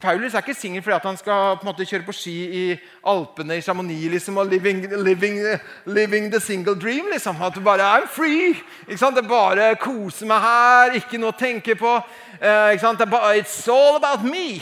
[0.01, 2.63] Paulus er ikke singel fordi han skal på en måte kjøre på ski i
[3.07, 5.39] Alpene i Chamonix liksom, og living, living,
[5.85, 7.05] living, the single dream.
[7.11, 7.41] liksom.
[7.41, 8.55] At du bare er free!
[8.87, 9.15] Ikke sant?
[9.15, 11.95] Det er bare kose meg her, ikke noe å tenke på.
[12.39, 12.99] Eh, ikke sant?
[12.99, 14.61] Det er bare, It's all about me!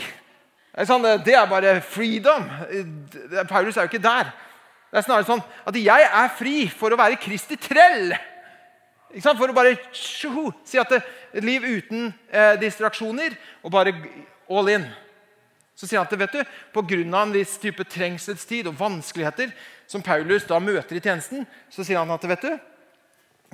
[0.70, 2.46] Ikke sant, det er bare freedom.
[3.48, 4.30] Paulus er jo ikke der.
[4.90, 8.12] Det er snarere sånn at jeg er fri for å være Kristi trell.
[9.10, 9.38] Ikke sant?
[9.38, 11.00] For å bare tjo, si at det,
[11.34, 13.94] et liv uten eh, distraksjoner og bare
[14.50, 14.86] all in.
[15.80, 16.96] Så sier han at vet du, pga.
[17.22, 19.48] en viss type trengselstid og vanskeligheter
[19.88, 22.58] som Paulus da møter i tjenesten, så sier han at vet du,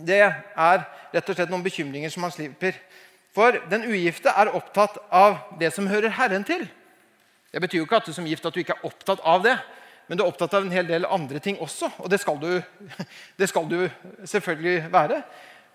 [0.03, 0.83] det er
[1.15, 2.75] rett og slett noen bekymringer som han slipper.
[3.37, 6.67] For den ugifte er opptatt av det som hører Herren til.
[7.53, 9.55] Det betyr jo ikke at du som gift at du ikke er opptatt av det,
[10.09, 11.93] men du er opptatt av en hel del andre ting også.
[12.03, 12.51] Og det skal du,
[13.39, 13.85] det skal du
[14.25, 15.23] selvfølgelig være.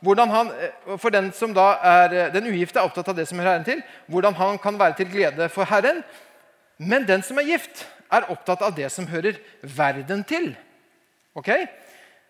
[0.03, 0.51] Han,
[0.97, 3.81] for den som da er, den ugifte er opptatt av det som hører Herren til,
[4.09, 6.03] hvordan han kan være til glede for Herren,
[6.81, 10.51] men den som er gift, er opptatt av det som hører verden til.
[11.37, 11.51] Ok?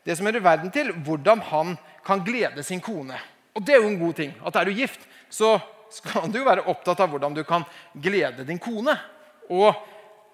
[0.05, 3.17] Det som hører verden til, Hvordan han kan glede sin kone.
[3.55, 4.33] Og det er jo en god ting.
[4.45, 5.59] at Er du gift, så
[5.91, 8.97] skal du jo være opptatt av hvordan du kan glede din kone.
[9.49, 9.73] Og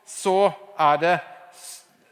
[0.06, 1.20] så er det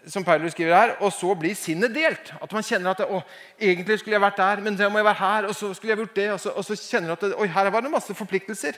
[0.08, 2.34] som Paulus skriver her, og så blir sinnet delt.
[2.42, 3.24] At man kjenner at å,
[3.60, 5.48] egentlig skulle jeg vært der, men så må jeg være her.
[5.50, 7.70] Og så skulle jeg gjort det, og så, og så kjenner du at oi, her
[7.74, 8.78] var det masse forpliktelser.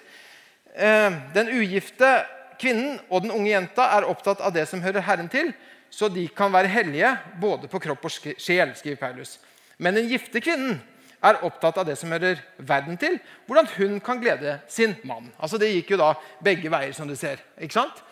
[0.75, 2.11] Eh, den ugifte
[2.59, 5.53] kvinnen og den unge jenta er opptatt av det som hører Herren til,
[5.89, 8.75] så de kan være hellige både på kropp og sjel.
[8.75, 9.37] skriver Paulus.
[9.77, 10.81] Men den gifte kvinnen
[11.23, 13.17] er opptatt av det som hører verden til,
[13.47, 15.31] hvordan hun kan glede sin mann.
[15.39, 17.41] Altså Det gikk jo da begge veier, som du ser.
[17.59, 18.03] ikke sant?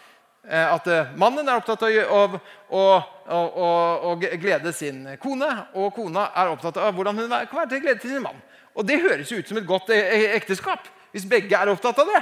[0.45, 2.35] Eh, at eh, mannen er opptatt av
[2.69, 8.01] å, glede sin kone, og kona er opptatt av hvordan hun kan være til glede
[8.01, 8.41] til sin mann.
[8.75, 12.01] Og Det høres jo ut som et godt e, e, ekteskap, hvis begge er opptatt
[12.03, 12.21] av det.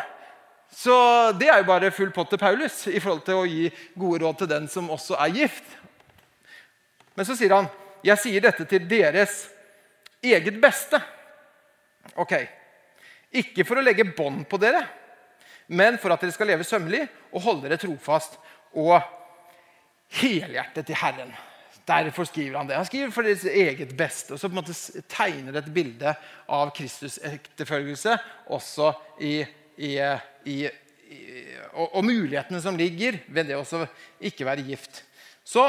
[0.74, 0.96] Så
[1.38, 3.68] det er jo bare full pott til Paulus i forhold til å gi
[4.00, 5.76] gode råd til den som også er gift.
[7.14, 7.70] Men så sier han,
[8.04, 9.50] 'Jeg sier dette til deres
[10.24, 11.02] eget beste'.
[12.16, 12.34] Ok.
[13.32, 14.88] Ikke for å legge bånd på dere,
[15.68, 18.38] men for at dere skal leve sømmelig og holde dere trofast
[18.74, 19.02] og
[20.10, 21.34] helhjertet til Herren.
[21.88, 22.76] Derfor skriver han det.
[22.76, 24.34] Han skriver for deres eget beste.
[24.34, 26.16] Og så på en måte tegner et bilde
[26.48, 29.46] av Kristus' ektefølgelse også i
[29.78, 29.98] i,
[30.46, 31.22] i, i,
[31.74, 33.86] og, og, mulighetene som ligger ved det å
[34.24, 35.04] ikke være gift.
[35.44, 35.66] Så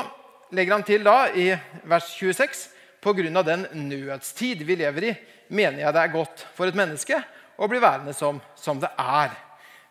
[0.55, 1.51] legger han til da i
[1.89, 2.69] vers 26.:
[3.05, 5.15] På grunn av den nødstid vi lever i,
[5.49, 7.19] mener jeg det er godt for et menneske
[7.57, 9.35] å bli værende som, som det er.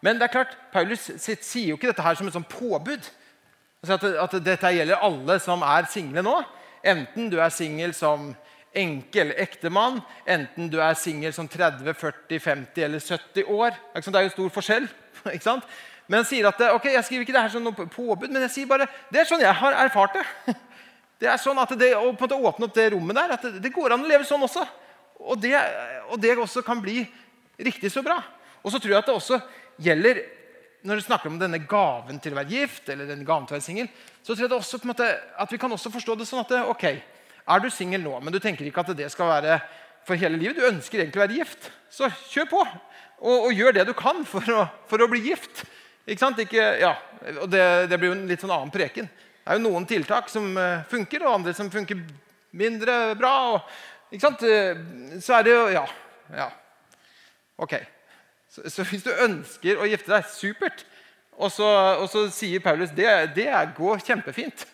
[0.03, 3.05] Men det er klart, Paulus sier jo ikke dette her som et sånn påbud.
[3.83, 6.35] Altså at, at, dette gjelder alle som er single nå.
[6.83, 8.33] Enten du er singel som
[8.73, 13.77] enkel ektemann, enten du er singel som 30, 40, 50 eller 70 år.
[13.95, 14.87] Det er jo stor forskjell.
[15.35, 15.67] ikke sant?
[16.07, 18.53] Men han sier at ok, jeg skriver ikke det her som noe påbud, men jeg
[18.57, 20.27] sier bare, det er sånn jeg har erfart det.
[21.23, 23.43] Det er sånn at det, Å på en måte åpne opp det rommet der, at
[23.63, 24.65] det, går an å leve sånn også.
[25.23, 25.53] Og det,
[26.11, 26.97] og det, også kan bli
[27.55, 28.17] riktig så bra.
[28.59, 29.37] Og så tror jeg at det også
[29.85, 30.19] gjelder
[30.83, 33.57] når du snakker om denne gaven til å være gift, eller denne gaven til å
[33.57, 33.87] være singel,
[34.19, 36.43] så tror jeg det også på en måte, at vi kan også forstå det sånn
[36.43, 36.85] at ok,
[37.43, 39.59] er du singel nå, men du tenker ikke at det skal være
[40.07, 42.63] for hele livet, du ønsker egentlig å være gift, så kjør på.
[43.23, 45.63] Og, og gjør det du kan for å, for å bli gift.
[46.03, 46.41] Ikke sant?
[46.43, 46.97] Ikke, ja,
[47.37, 49.07] og det, det, blir jo en litt sånn annen preken.
[49.07, 52.01] Det er jo noen tiltak som uh, funker, og andre som funker
[52.59, 53.33] mindre bra.
[53.53, 53.71] Og,
[54.11, 54.43] ikke sant?
[54.43, 55.85] Uh, så er det jo Ja.
[56.35, 56.49] ja.
[57.63, 57.77] Ok.
[58.51, 60.83] Så, så, hvis du ønsker å gifte deg, supert.
[61.39, 61.65] Og så,
[61.97, 64.67] og så sier Paulus det, det går kjempefint.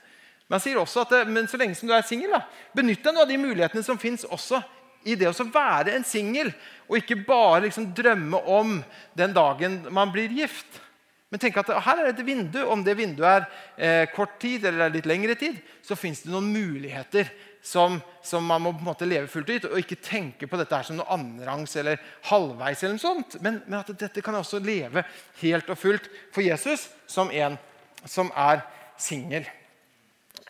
[0.50, 2.34] Men han sier også at men så lenge som du er singel,
[2.74, 4.64] benytt deg av de mulighetene som fins også
[5.06, 6.50] i det å være en singel,
[6.90, 8.80] og ikke bare liksom drømme om
[9.18, 10.82] den dagen man blir gift.
[11.30, 12.58] Men tenk at her er et vindu.
[12.66, 13.44] Om det vinduet er
[13.78, 17.30] eh, kort tid eller litt lengre tid, så fins det noen muligheter
[17.62, 19.68] som, som, man må på en måte leve fullt ut.
[19.70, 22.82] Og ikke tenke på dette her som noe annenrangs eller halvveis.
[22.82, 25.06] eller noe sånt, Men, men at dette kan også leve
[25.44, 27.62] helt og fullt for Jesus som en
[28.10, 28.66] som er
[28.98, 29.46] singel.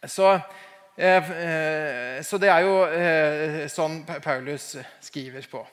[0.07, 0.31] Så,
[0.97, 5.65] eh, eh, så, det er jo eh, sånn Paulus skriver på.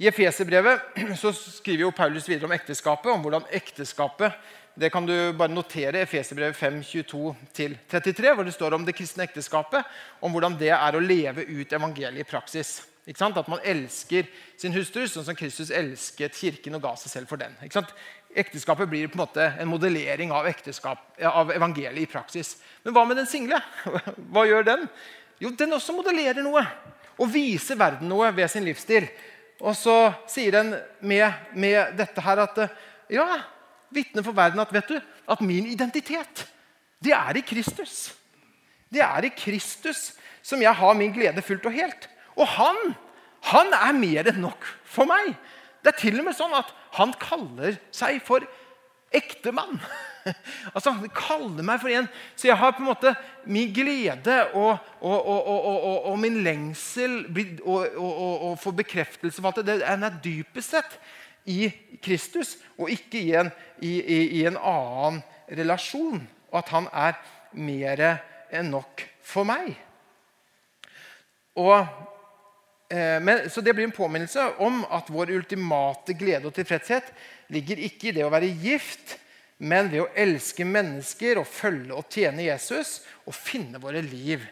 [0.00, 4.38] I Efeserbrevet skriver jo Paulus videre om ekteskapet, om hvordan ekteskapet
[4.80, 9.84] det kan du bare notere Efeserbrevet 5, 22-33, hvor det står om det kristne ekteskapet.
[10.22, 12.78] Om hvordan det er å leve ut evangeliet i praksis.
[13.10, 14.28] At man elsker
[14.60, 17.56] sin hustru sånn som Kristus elsket kirken og ga seg selv for den.
[18.38, 20.46] Ekteskapet blir på en måte en modellering av,
[21.26, 22.56] av evangeliet i praksis.
[22.84, 23.58] Men hva med den single?
[24.32, 24.86] Hva gjør den?
[25.42, 26.62] Jo, Den også modellerer noe
[27.20, 29.08] og viser verden noe ved sin livsstil.
[29.60, 30.72] Og så sier den
[31.04, 32.62] med, med dette her at
[33.12, 33.26] ja,
[33.92, 34.96] vitner for verden at vet du,
[35.30, 36.46] at min identitet,
[37.02, 38.12] det er i Kristus.
[38.90, 40.10] Det er i Kristus
[40.42, 42.08] som jeg har min glede fullt og helt.
[42.38, 42.78] Og han,
[43.50, 45.34] han er mer enn nok for meg.
[45.80, 48.44] Det er til og med sånn at han kaller seg for
[49.14, 49.80] ektemann.
[50.74, 53.14] altså, Han kaller meg for en Så jeg har på en måte
[53.48, 57.24] min glede og, og, og, og min lengsel
[57.64, 60.98] og, få bekreftelse for at det er dypest sett
[61.48, 61.70] i
[62.04, 63.48] Kristus og ikke i en,
[63.80, 66.20] i, i, i en annen relasjon.
[66.50, 67.16] Og at han er
[67.56, 68.02] mer
[68.52, 69.72] enn nok for meg.
[71.58, 71.86] Og
[72.90, 77.12] men, så Det blir en påminnelse om at vår ultimate glede og tilfredshet
[77.54, 79.12] ligger ikke i det å være gift,
[79.62, 84.42] men ved å elske mennesker og følge og tjene Jesus og finne våre liv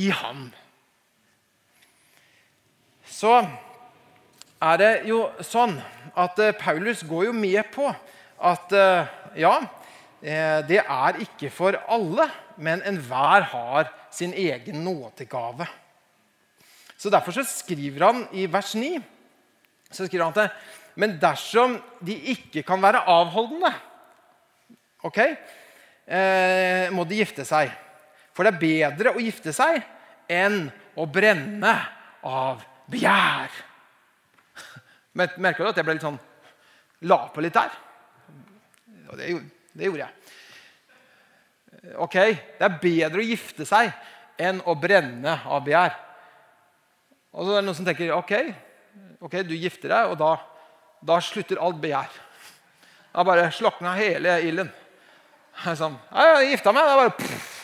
[0.00, 0.48] i ham.
[3.06, 3.36] Så
[4.60, 5.76] er det jo sånn
[6.18, 7.86] at eh, Paulus går jo med på
[8.40, 9.54] at eh, ja,
[10.20, 12.26] det er ikke for alle,
[12.60, 15.64] men enhver har sin egen nådegave.
[17.00, 18.98] Så Derfor så skriver han i vers 9
[19.90, 20.58] så skriver han at
[20.98, 23.70] men dersom de ikke kan være avholdende,
[25.06, 27.70] ok, eh, må de gifte seg.
[28.34, 29.80] For det er bedre å gifte seg
[30.30, 30.66] enn
[30.98, 31.72] å brenne
[32.26, 33.54] av begjær.
[35.16, 36.20] Merker du at jeg ble litt sånn
[37.08, 37.72] La på litt der?
[39.16, 39.30] Det,
[39.72, 40.34] det gjorde jeg.
[41.96, 42.16] Ok,
[42.58, 43.88] Det er bedre å gifte seg
[44.36, 45.96] enn å brenne av begjær.
[47.30, 48.34] Og så er det noen som tenker ok,
[49.22, 50.34] ok, du gifter deg, og da,
[51.06, 52.10] da slutter alt begjær.
[53.10, 54.70] Da bare slokna hele ilden.
[55.60, 56.86] Sånn, jeg gifta meg.
[56.88, 57.56] Det bare pff.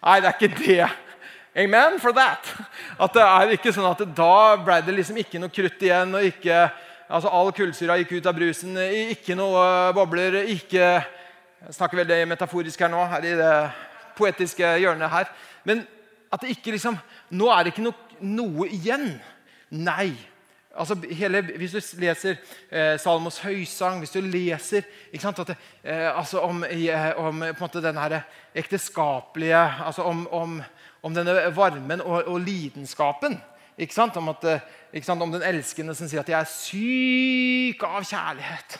[0.00, 0.88] Nei, det er ikke det.
[1.60, 2.46] Amen for that.
[3.00, 6.14] At det er ikke sånn at Da ble det liksom ikke noe krutt igjen.
[6.14, 6.60] og ikke,
[7.08, 8.76] altså All kullsyra gikk ut av brusen.
[9.14, 10.42] Ikke noe bobler.
[10.54, 11.04] ikke,
[11.66, 13.54] Jeg snakker veldig metaforisk her nå, her i det
[14.16, 15.32] poetiske hjørnet her.
[15.64, 15.86] Men
[16.32, 16.96] at det ikke liksom
[17.30, 19.14] Nå er det ikke noe, noe igjen.
[19.70, 20.12] Nei.
[20.70, 22.36] Altså, hele, hvis du leser
[22.70, 24.86] eh, Salmos høysang, hvis du leser
[25.18, 27.42] sant, det, eh, altså om, eh, om
[27.82, 28.22] denne
[28.54, 30.60] ekteskapelige altså om, om,
[31.02, 33.40] om, denne varmen og, og lidenskapen
[34.28, 38.78] at, eh, om, den elskende som sier at 'jeg er syk av kjærlighet'.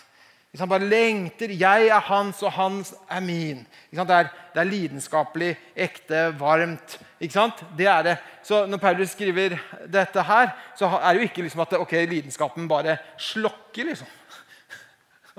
[0.51, 1.53] Liksom bare lengter.
[1.55, 3.61] Jeg er hans, og hans er min.
[3.91, 6.97] Det er, det, er, lidenskapelig, ekte, varmt.
[7.21, 8.17] Det er det.
[8.43, 9.55] Så når Paulus skriver
[9.87, 13.85] dette her, så er det jo ikke liksom at okay, lidenskapen bare slokker.
[13.93, 14.07] liksom.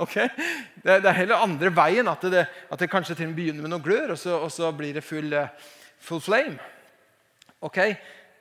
[0.02, 0.30] Okay?
[0.82, 2.08] Det, det, er heller andre veien.
[2.08, 4.52] At det, at det kanskje til og med begynner med noe glør, og så, og
[4.52, 5.36] så blir det full,
[6.00, 6.56] full flame.
[7.62, 7.96] Okay?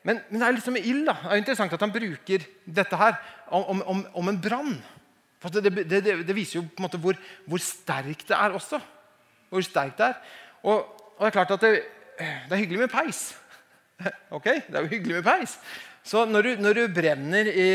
[0.07, 1.03] Men, men, det er liksom ild.
[1.11, 1.17] da.
[1.25, 3.19] Det er interessant at han bruker dette her
[3.51, 4.79] om, om, om en brann.
[5.41, 7.17] For det, det, det, det, viser jo på en måte hvor,
[7.49, 8.81] hvor sterkt det er også.
[9.51, 10.19] Hvor sterkt det er.
[10.63, 10.85] Og,
[11.17, 11.77] og det er klart at det,
[12.21, 13.31] er hyggelig med peis.
[14.37, 15.59] Ok, Det er jo hyggelig med peis.
[16.05, 17.69] Så når du, når du brenner i,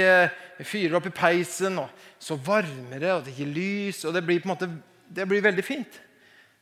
[0.65, 1.78] fyrer opp i peisen,
[2.19, 4.69] så varmer det, og det gir lys, og det blir, på en måte,
[5.13, 5.99] det blir veldig fint.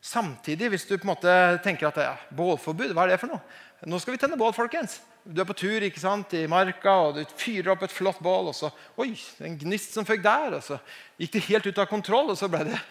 [0.03, 3.39] Samtidig, hvis du på en måte tenker at ja, bålforbud, hva er det for noe?
[3.87, 4.99] Nå skal vi tenne bål, folkens.
[5.23, 8.49] Du er på tur ikke sant, i marka, og du fyrer opp et flott bål.
[8.51, 9.13] Og så oi,
[9.47, 10.57] en gnist som føk der.
[10.57, 10.79] Og så
[11.21, 12.81] gikk det helt ut av kontroll, og så, det,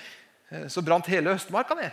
[0.48, 1.92] eh, så brant hele Østmarka ned.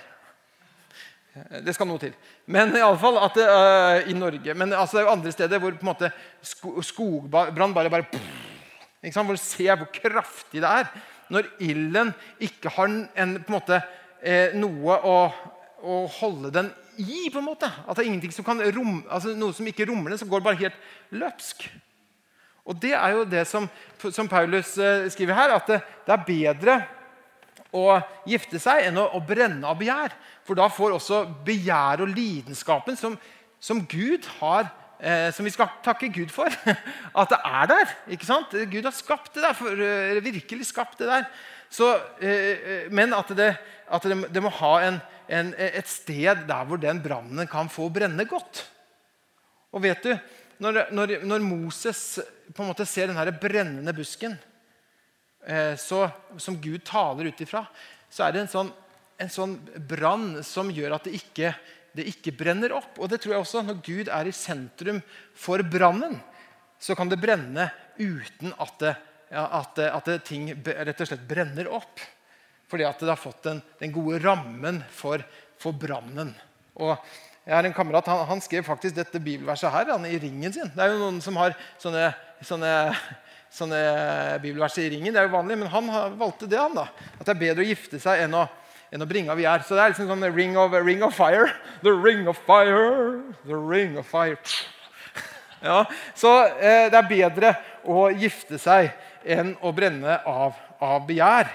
[1.36, 2.15] Eh, det skal noe til.
[2.47, 4.56] Men i alle fall at det, uh, i Norge.
[4.56, 6.13] Men altså, det er jo andre steder hvor på måte
[6.88, 8.08] skogbrann bare, bare
[9.04, 10.91] ikke sant, Hvor du ser hvor kraftig det er.
[11.30, 13.84] Når ilden ikke har en, på en måte,
[14.23, 15.17] eh, noe å,
[15.84, 16.88] å holde den i.
[17.33, 17.69] på en måte.
[17.88, 20.43] At det er ingenting som kan rom, altså Noe som ikke rommer det, som går
[20.45, 20.79] bare helt
[21.12, 21.67] løpsk.
[22.69, 23.65] Og Det er jo det som,
[24.12, 26.75] som Paulus uh, skriver her, at det, det, er bedre
[27.73, 30.13] å gifte seg enn å, å, brenne av begjær.
[30.45, 33.17] For da får også begjær og lidenskapen som,
[33.62, 36.49] som Gud har eh, som vi skal takke Gud for.
[37.21, 37.95] At det er der.
[38.15, 38.53] ikke sant?
[38.71, 39.57] Gud har skapt det der.
[39.57, 41.29] For, uh, virkelig skapt det der.
[41.69, 41.91] Så,
[42.25, 43.51] eh, men at, det,
[43.89, 47.89] at det, det må ha en, en, et sted der hvor den brannen kan få
[47.93, 48.63] brenne godt.
[49.73, 50.13] Og vet du,
[50.60, 52.19] Når, når, når Moses
[52.52, 54.34] på en måte ser den brennende busken
[55.47, 57.62] eh, så, som Gud taler ut ifra,
[58.12, 58.71] så er det en sånn,
[59.23, 59.54] en sånn
[59.88, 61.54] brann som gjør at det ikke,
[61.95, 62.99] det ikke brenner opp.
[62.99, 64.99] Og det tror jeg også, Når Gud er i sentrum
[65.32, 66.19] for brannen,
[66.75, 68.95] så kan det brenne uten at, det,
[69.32, 72.04] at, at ting rett og slett brenner opp.
[72.69, 75.23] Fordi at det har fått den, den gode rammen for,
[75.60, 76.36] for brannen.
[76.79, 76.93] Og
[77.49, 80.69] jeg har en kamerat, han, han, skrev faktisk dette bibelverset her han, i ringen sin.
[80.75, 82.12] Det er jo noen som har sånne,
[82.45, 82.73] sånne,
[83.58, 83.79] sånne
[84.43, 85.15] bibelvers i ringen.
[85.15, 86.60] Det er jo vanlig, men han valgte det.
[86.62, 86.86] han da.
[87.17, 88.43] At det er bedre å gifte seg enn å,
[88.93, 89.65] enn å bringe av gjær.
[89.65, 91.47] Så det er liksom sånn ring of, ring of fire.
[91.82, 94.38] The ring of fire, the ring of fire.
[95.60, 95.82] Ja,
[96.15, 97.49] Så eh, det er bedre
[97.84, 98.93] å gifte seg
[99.27, 101.49] enn å brenne av, av begjær.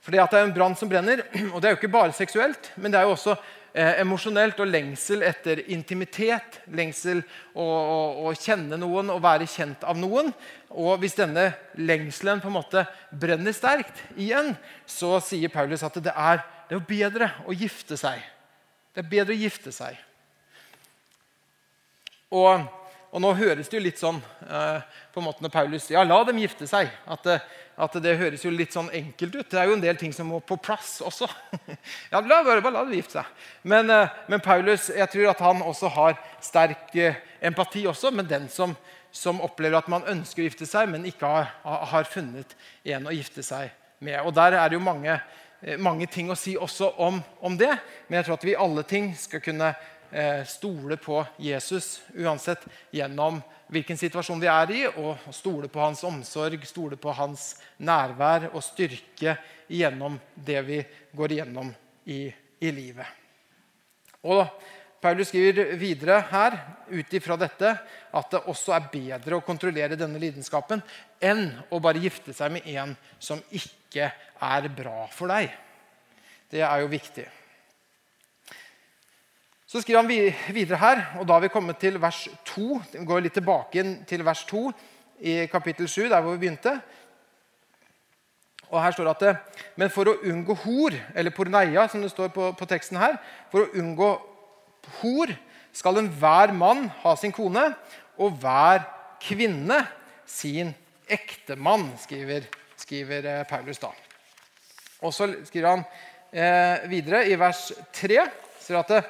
[0.00, 1.22] Fordi at det er en brann som brenner.
[1.52, 4.70] Og det er jo ikke bare seksuelt, men det er jo også eh, emosjonelt og
[4.70, 6.60] lengsel etter intimitet.
[6.72, 7.22] Lengsel
[7.54, 10.32] å, kjenne noen og være kjent av noen.
[10.70, 14.54] Og hvis denne lengselen på en måte brenner sterkt igjen,
[14.88, 18.22] så sier Paulus at det er, det er bedre å gifte seg.
[18.94, 19.98] Det er bedre å gifte seg.
[22.30, 22.62] Og,
[23.10, 26.06] og nå høres det jo litt sånn eh, på en måte når Paulus sier ja,
[26.06, 26.90] la dem gifte seg.
[27.10, 27.42] At eh,
[27.80, 29.48] at det høres jo litt sånn enkelt ut.
[29.48, 31.28] Det er jo en del ting som må på plass også.
[32.12, 33.44] ja, la, bare la det gifte seg.
[33.72, 37.20] Men, eh, men, Paulus jeg tror at han også har sterk eh,
[37.50, 38.74] empati også med den som,
[39.12, 42.52] som opplever at man ønsker å gifte seg, men ikke har, har funnet
[42.84, 43.72] en å gifte seg
[44.04, 44.18] med.
[44.24, 45.16] Og Der er det jo mange,
[45.62, 47.72] eh, mange ting å si også om, om, det.
[48.08, 49.74] Men jeg tror at vi alle ting skal kunne
[50.42, 53.36] stole på Jesus uansett gjennom
[53.70, 58.62] hvilken situasjon vi er i, og stole på hans omsorg, stole på hans nærvær og
[58.64, 59.36] styrke
[59.70, 60.82] gjennom det vi
[61.16, 61.70] går igjennom
[62.10, 62.26] i,
[62.60, 63.06] i livet.
[64.26, 64.44] Og
[65.00, 66.58] Paulus skriver videre her
[66.90, 67.70] ut ifra dette
[68.12, 70.82] at det også er bedre å kontrollere denne lidenskapen
[71.24, 72.92] enn å bare gifte seg med en
[73.22, 75.48] som ikke er bra for deg.
[76.50, 77.24] Det er jo viktig.
[79.70, 80.08] Så skriver han
[80.50, 82.80] videre her, og da har vi kommet til vers 2.
[82.90, 84.62] Vi går litt tilbake til vers 2
[85.30, 86.72] i kapittel 7, der hvor vi begynte.
[88.66, 92.32] Og her står det at Men for å unngå hor, eller porneia, som det står
[92.34, 93.14] på, på teksten her
[93.52, 94.10] For å unngå
[94.98, 95.34] hor
[95.72, 97.68] skal enhver mann ha sin kone,
[98.18, 98.82] og hver
[99.22, 99.84] kvinne
[100.26, 100.74] sin
[101.06, 103.94] ektemann, skriver, skriver eh, Paulus da.
[105.06, 105.86] Og så skriver han
[106.34, 107.68] eh, videre i vers
[108.02, 108.18] 3
[108.60, 109.00] sier at det,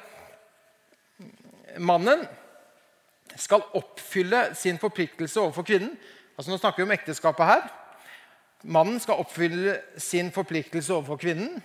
[1.79, 2.25] mannen
[3.39, 5.93] skal oppfylle sin forpliktelse overfor kvinnen.
[6.35, 7.63] Altså Nå snakker vi om ekteskapet her.
[8.61, 11.57] Mannen skal oppfylle sin forpliktelse overfor kvinnen,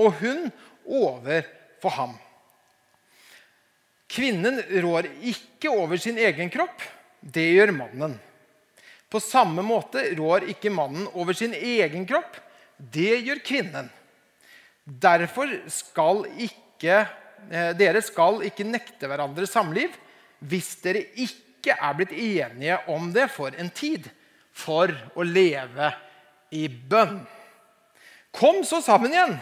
[0.00, 0.48] og hun
[0.86, 2.16] overfor ham.
[4.10, 6.82] Kvinnen rår ikke over sin egen kropp.
[7.20, 8.16] Det gjør mannen.
[9.10, 12.38] På samme måte rår ikke mannen over sin egen kropp.
[12.78, 13.90] Det gjør kvinnen.
[14.84, 17.04] Derfor skal ikke
[17.78, 19.94] dere skal ikke nekte hverandre samliv
[20.40, 24.06] hvis dere ikke er blitt enige om det for en tid,
[24.50, 25.90] for å leve
[26.56, 27.20] i bønn.
[28.34, 29.36] Kom så sammen igjen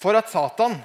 [0.00, 0.76] for at Satan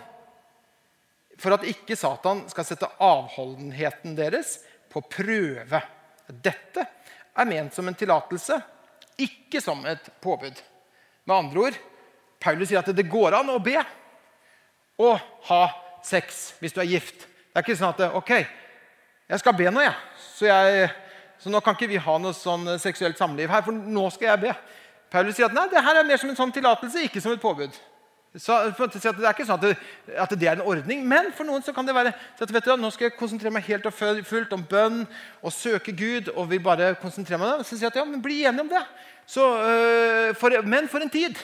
[1.41, 4.59] for at ikke Satan skal sette avholdenheten deres
[4.91, 5.81] på prøve.
[6.27, 6.83] Dette
[7.33, 8.59] er ment som en tillatelse,
[9.21, 10.53] ikke som et påbud.
[11.25, 11.79] Med andre ord,
[12.41, 13.81] Paulus sier at det går an å be
[14.99, 15.13] å
[15.47, 15.61] ha
[16.03, 17.27] sex hvis du er gift.
[17.51, 18.33] Det er ikke sånn at OK,
[19.31, 19.95] jeg skal be nå, jeg.
[20.33, 20.89] Så, jeg.
[21.39, 24.43] så, nå kan ikke vi ha noe sånn seksuelt samliv her, for nå skal jeg
[24.47, 24.57] be.
[25.11, 27.43] Paulus sier at nei, det her er mer som en sånn tillatelse, ikke som et
[27.43, 27.75] påbud.
[28.39, 29.71] Så, det er ikke sånn at det,
[30.23, 32.69] at det, er en ordning, men for noen så kan det være så at, vet
[32.69, 35.01] du, nå skal jeg konsentrere meg helt og fullt om bønn
[35.43, 36.31] og søke Gud.
[36.37, 37.67] og vil bare konsentrere meg om det.
[37.67, 38.85] Så sier jeg at ja, men bli enige om det.
[39.27, 41.35] Så, øh, for, men for en tid.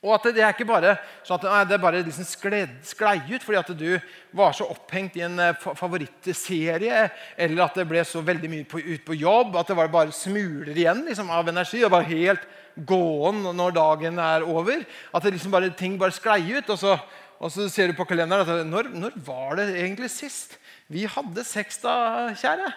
[0.00, 0.94] Og at det er ikke bare
[1.28, 3.90] sånn at nei, det bare liksom skled, sklei ut fordi at du
[4.36, 7.02] var så opphengt i en uh, favorittserie,
[7.36, 10.16] eller at det ble så veldig mye på, ut på jobb at det var bare
[10.16, 11.82] smuler igjen liksom, av energi.
[11.84, 12.48] og bare helt
[12.88, 14.86] gåen når dagen er over.
[15.12, 16.72] At liksom bare, ting bare sklei ut.
[16.72, 16.96] Og så,
[17.36, 20.56] og så, ser du på kalenderen at når, når var det egentlig sist
[20.90, 22.72] vi hadde sex, da, kjære?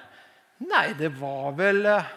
[0.67, 2.11] Nei, det var vel eh,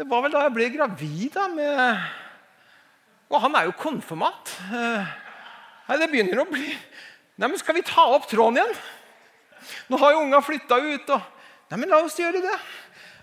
[0.00, 2.21] Det var vel da jeg ble gravid da, med
[3.32, 4.52] og han er jo konfirmant.
[4.68, 5.12] Eh,
[5.88, 6.68] nei, det begynner å bli
[7.40, 8.74] Nei, men Skal vi ta opp tråden igjen?
[9.88, 11.10] Nå har jo unga flytta ut.
[11.10, 11.22] og
[11.72, 12.58] Nei, men La oss gjøre det.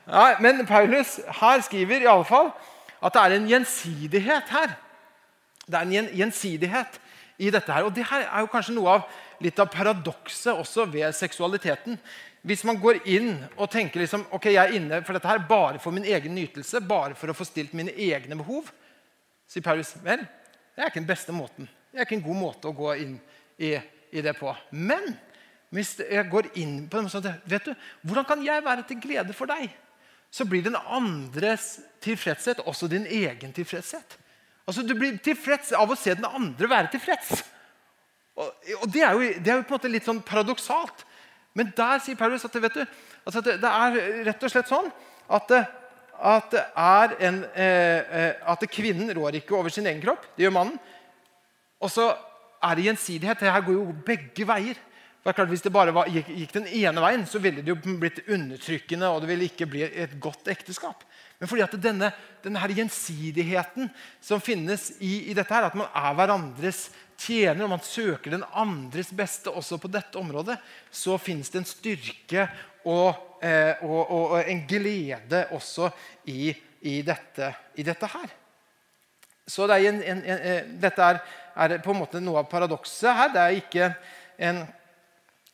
[0.09, 2.49] Nei, Men Paulus her skriver i alle fall
[2.99, 4.73] at det er en gjensidighet her.
[5.69, 6.97] Det er en gjensidighet
[7.37, 7.85] i dette her.
[7.85, 9.05] Og det her er jo kanskje noe av
[9.39, 11.99] litt av paradokset også ved seksualiteten.
[12.41, 15.79] Hvis man går inn og tenker liksom, ok, jeg er inne for dette her bare
[15.79, 18.73] for min egen nytelse, bare for å få stilt mine egne behov,
[19.49, 20.21] sier Paulus vel,
[20.75, 21.67] det er ikke den beste måten.
[21.89, 23.17] Det er ikke en god måte å gå inn
[23.57, 23.73] i,
[24.13, 24.53] i det på.
[24.71, 25.09] Men
[25.73, 27.73] hvis jeg går inn på det sånn vet du,
[28.07, 29.69] Hvordan kan jeg være til glede for deg?
[30.29, 34.17] Så blir den andres tilfredshet også din egen tilfredshet.
[34.69, 37.43] Altså Du blir tilfreds av å se den andre være tilfreds.
[38.39, 41.03] Og, og det, er jo, det, er jo, på en måte litt sånn paradoksalt.
[41.57, 42.85] Men der sier Paulus at, du,
[43.25, 44.91] altså det, det, er rett og slett sånn
[45.29, 45.51] at
[46.19, 46.55] at,
[47.23, 50.25] en, eh, eh, at, kvinnen rår ikke over sin egen kropp.
[50.35, 50.79] Det gjør mannen.
[51.79, 52.09] Og så
[52.63, 53.39] er det gjensidighet.
[53.39, 54.79] Det her går jo begge veier.
[55.23, 57.97] For klart, Hvis det bare var, gikk, gikk, den ene veien, så ville det jo
[57.99, 61.03] blitt undertrykkende, og det ville ikke bli et godt ekteskap.
[61.39, 62.11] Men fordi at denne,
[62.43, 63.89] denne her gjensidigheten
[64.23, 66.89] som finnes i, i, dette, her, at man er hverandres
[67.19, 70.55] tjener, og man søker den andres beste også på dette området,
[70.91, 72.45] så finnes det en styrke
[72.87, 75.89] og Eh, og, og, og, en glede også
[76.27, 76.51] i,
[76.81, 78.33] i, dette, i dette, her.
[79.47, 81.21] Så det er en, en, en, eh, dette er,
[81.55, 83.31] er, på en måte noe av paradokset her.
[83.31, 83.89] Det er ikke
[84.49, 84.61] en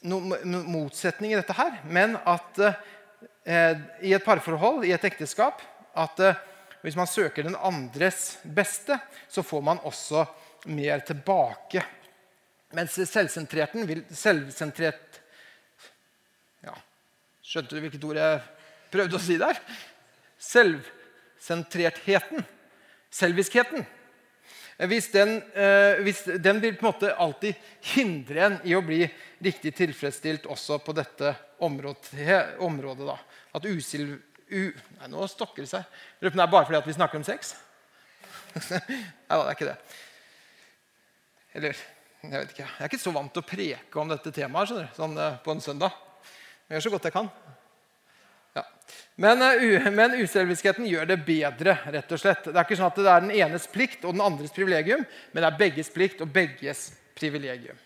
[0.05, 5.61] noen motsetning i dette her, men at eh, i et parforhold, i et ekteskap,
[5.93, 6.41] at eh,
[6.81, 8.97] hvis man søker den andres beste,
[9.29, 10.25] så får man også
[10.65, 11.83] mer tilbake.
[12.75, 15.21] Mens selvsentrerten vil, selvsentrert
[17.45, 18.39] Skjønte du hvilket ord jeg
[18.93, 19.59] prøvde å si der?
[20.41, 22.41] Selvsentrertheten.
[23.13, 23.85] Selviskheten.
[24.89, 27.55] Hvis den, eh, hvis den, vil på en måte alltid
[27.93, 29.05] hindre en i å bli
[29.45, 32.57] riktig tilfredsstilt også på dette området.
[32.59, 33.17] området da.
[33.53, 34.17] At usil...
[34.45, 35.83] U, nei, nå stokker det seg.
[36.21, 37.55] Lurer det bare fordi vi snakker om sex?
[38.69, 39.77] nei det er ikke det.
[41.55, 41.77] Eller
[42.25, 42.65] jeg vet ikke.
[42.65, 45.37] Jeg er ikke så vant til å preke om dette temaet skjønner du, sånn, eh,
[45.45, 45.95] på en søndag.
[46.65, 47.29] Jeg gjør så godt jeg kan.
[48.55, 48.63] Ja.
[49.21, 51.77] Men, uh, men uselviskheten gjør det bedre.
[51.93, 52.47] rett og slett.
[52.49, 55.43] Det er ikke sånn at det er den enes plikt og den andres privilegium, men
[55.43, 57.77] det er begges plikt og begges privilegium.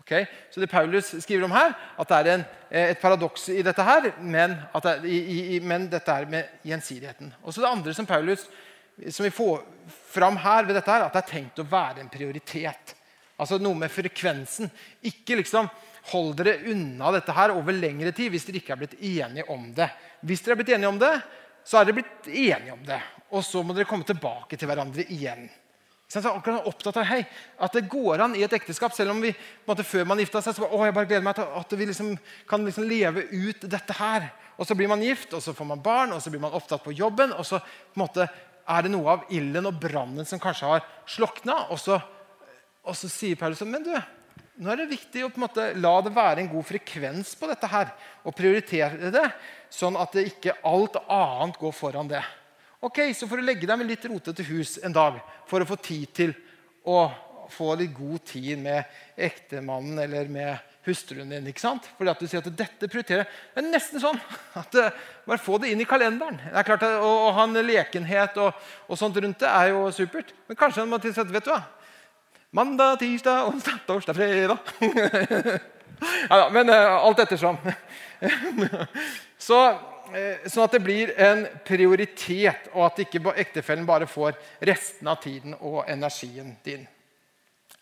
[0.00, 0.24] Okay?
[0.50, 3.84] Så det Paulus skriver om her, at det er en, eh, et paradoks i dette
[3.84, 5.18] her, men, det, i,
[5.56, 7.34] i, men dette er med gjensidigheten.
[7.42, 8.46] Og så det andre som Paulus
[9.10, 9.62] som vi får
[10.12, 12.94] fram her ved dette, her, at det er tenkt å være en prioritet.
[13.38, 14.70] Altså noe med frekvensen.
[15.06, 15.68] Ikke liksom
[16.12, 19.68] hold dere unna dette her over lengre tid hvis dere ikke er blitt enige om
[19.76, 19.88] det.
[20.26, 21.14] Hvis dere er blitt enige om det,
[21.68, 23.00] så er dere blitt enige om det.
[23.30, 25.46] Og så må dere komme tilbake til hverandre igjen.
[26.08, 27.20] Så jeg er opptatt av hei,
[27.60, 29.28] at det går an i et ekteskap, selv om vi
[29.68, 31.88] måte, før man gifta seg, så bare, å, jeg bare gleder meg til at vi
[31.90, 32.14] liksom,
[32.48, 34.30] kan liksom leve ut dette her.
[34.56, 36.80] Og så blir man gift, og så får man barn, og så blir man opptatt
[36.86, 37.36] på jobben.
[37.36, 38.24] Og så på en måte,
[38.68, 41.64] er det noe av ilden og brannen som kanskje har slokna.
[41.72, 41.98] Og så
[42.88, 43.92] og så sier Paulus men du,
[44.58, 47.48] nå er det viktig å på en måte la det være en god frekvens på
[47.50, 47.92] dette her,
[48.24, 49.26] og prioritere det,
[49.70, 52.22] sånn at det ikke alt annet går foran det.
[52.80, 55.18] Ok, Så får du legge deg med litt rotete hus en dag
[55.50, 56.34] for å få tid til
[56.86, 57.08] å
[57.50, 58.84] få litt god tid med
[59.16, 61.46] ektemannen eller med hustruen din.
[61.50, 61.86] ikke sant?
[61.98, 64.18] Fordi at du sier at dette prioriterer Det er nesten sånn
[64.58, 64.90] at uh,
[65.28, 66.40] Bare få det inn i kalenderen.
[66.42, 69.72] Det er klart at, Å, å ha en lekenhet og, og, sånt rundt det er
[69.74, 70.32] jo supert.
[70.48, 71.62] Men kanskje man må tilsette, vet du hva?
[72.56, 74.58] Mandag, tirsdag, onsdag, torsdag, fredag.
[76.32, 77.58] ja, men uh, alt ettersom.
[79.48, 79.58] så,
[80.08, 85.20] uh, sånn at det blir en prioritet, og at ikke ektefellen bare får resten av
[85.20, 86.88] tiden og energien din.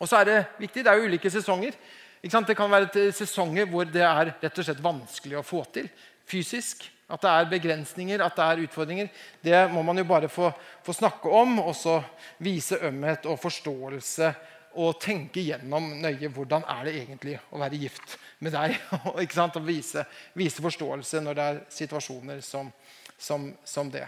[0.01, 1.77] Og så er Det viktig, det er jo ulike sesonger.
[2.23, 5.89] Det kan være sesonger hvor det er rett og slett vanskelig å få til
[6.27, 6.89] fysisk.
[7.07, 9.09] At det er begrensninger, at det er utfordringer.
[9.43, 10.51] Det må man jo bare få,
[10.83, 12.01] få snakke om, og så
[12.43, 14.33] vise ømhet og forståelse
[14.77, 18.77] og tenke gjennom nøye hvordan er det egentlig å være gift med deg.
[19.07, 20.05] og vise,
[20.35, 22.71] vise, forståelse når det er situasjoner som,
[23.19, 24.05] som, som det.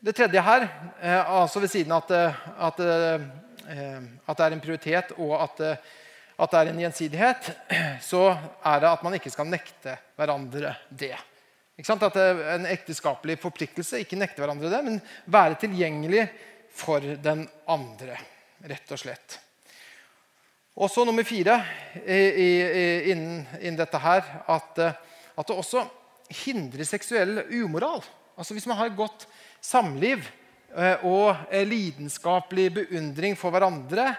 [0.00, 0.66] Det tredje her,
[1.00, 3.28] eh, altså ved siden av at, at, eh,
[3.70, 7.50] at, det er en prioritet og at, at, det er en gjensidighet,
[8.10, 11.16] så er det at man ikke skal nekte hverandre det.
[11.80, 14.02] At det er En ekteskapelig forpliktelse.
[14.02, 16.26] Ikke nekte hverandre det, men være tilgjengelig
[16.76, 18.18] for den andre
[18.68, 19.38] rett og slett.
[20.80, 21.58] Og så nummer fire
[22.06, 25.84] innen, innen dette her at, at, det også
[26.44, 28.04] hindrer seksuell umoral.
[28.38, 29.26] Altså Hvis man har et godt
[29.60, 30.39] samliv eh,
[31.02, 34.12] og lidenskapelig beundring for hverandre,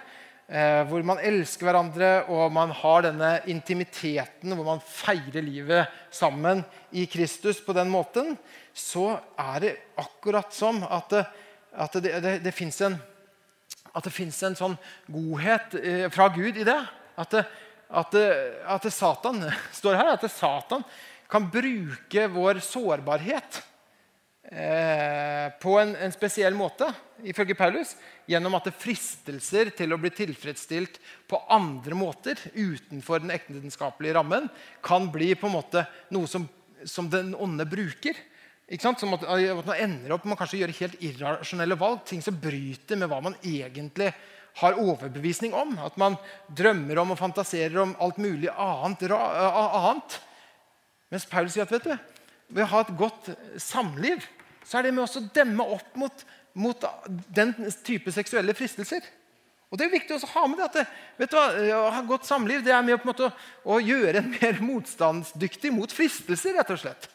[0.51, 6.65] eh, hvor man elsker hverandre og man har denne intimiteten hvor man feirer livet sammen
[6.91, 8.35] i Kristus på den måten,
[8.73, 11.15] så er det akkurat som at,
[11.71, 12.99] at det, det, det fins en
[13.91, 14.11] det
[14.47, 14.77] en sånn
[15.11, 16.77] godhet eh, fra Gud i det.
[17.19, 17.41] At, det,
[17.91, 18.27] at, det,
[18.63, 19.41] at Satan
[19.79, 20.85] står her, at Satan
[21.31, 23.59] kan bruke vår sårbarhet
[24.43, 26.87] eh, på en, en, spesiell måte,
[27.23, 27.95] ifølge Paulus,
[28.29, 34.49] gjennom at det fristelser til å bli tilfredsstilt på andre måter utenfor den ektenskapelige rammen
[34.85, 35.85] kan bli på en måte
[36.15, 36.47] noe som,
[36.87, 38.17] som den onde bruker
[38.79, 42.05] som at, at, man ender opp med å gjøre helt irrasjonelle valg.
[42.07, 44.13] Ting som bryter med hva man egentlig
[44.61, 45.75] har overbevisning om.
[45.83, 46.15] At man
[46.47, 49.11] drømmer om og fantaserer om alt mulig annet.
[49.11, 50.19] annet.
[51.11, 52.20] Mens Paulus sier at vet du,
[52.51, 53.31] ved å ha et godt
[53.61, 54.23] samliv
[54.67, 56.23] så er det med å demme opp mot,
[56.53, 56.85] mot,
[57.33, 59.03] den type seksuelle fristelser.
[59.71, 60.85] Og Det er viktig å ha med det at det,
[61.19, 61.47] vet du hva,
[61.77, 63.29] å ha godt samliv det er med på en måte
[63.63, 66.57] å gjøre en mer motstandsdyktig mot fristelser.
[66.59, 67.07] rett og slett.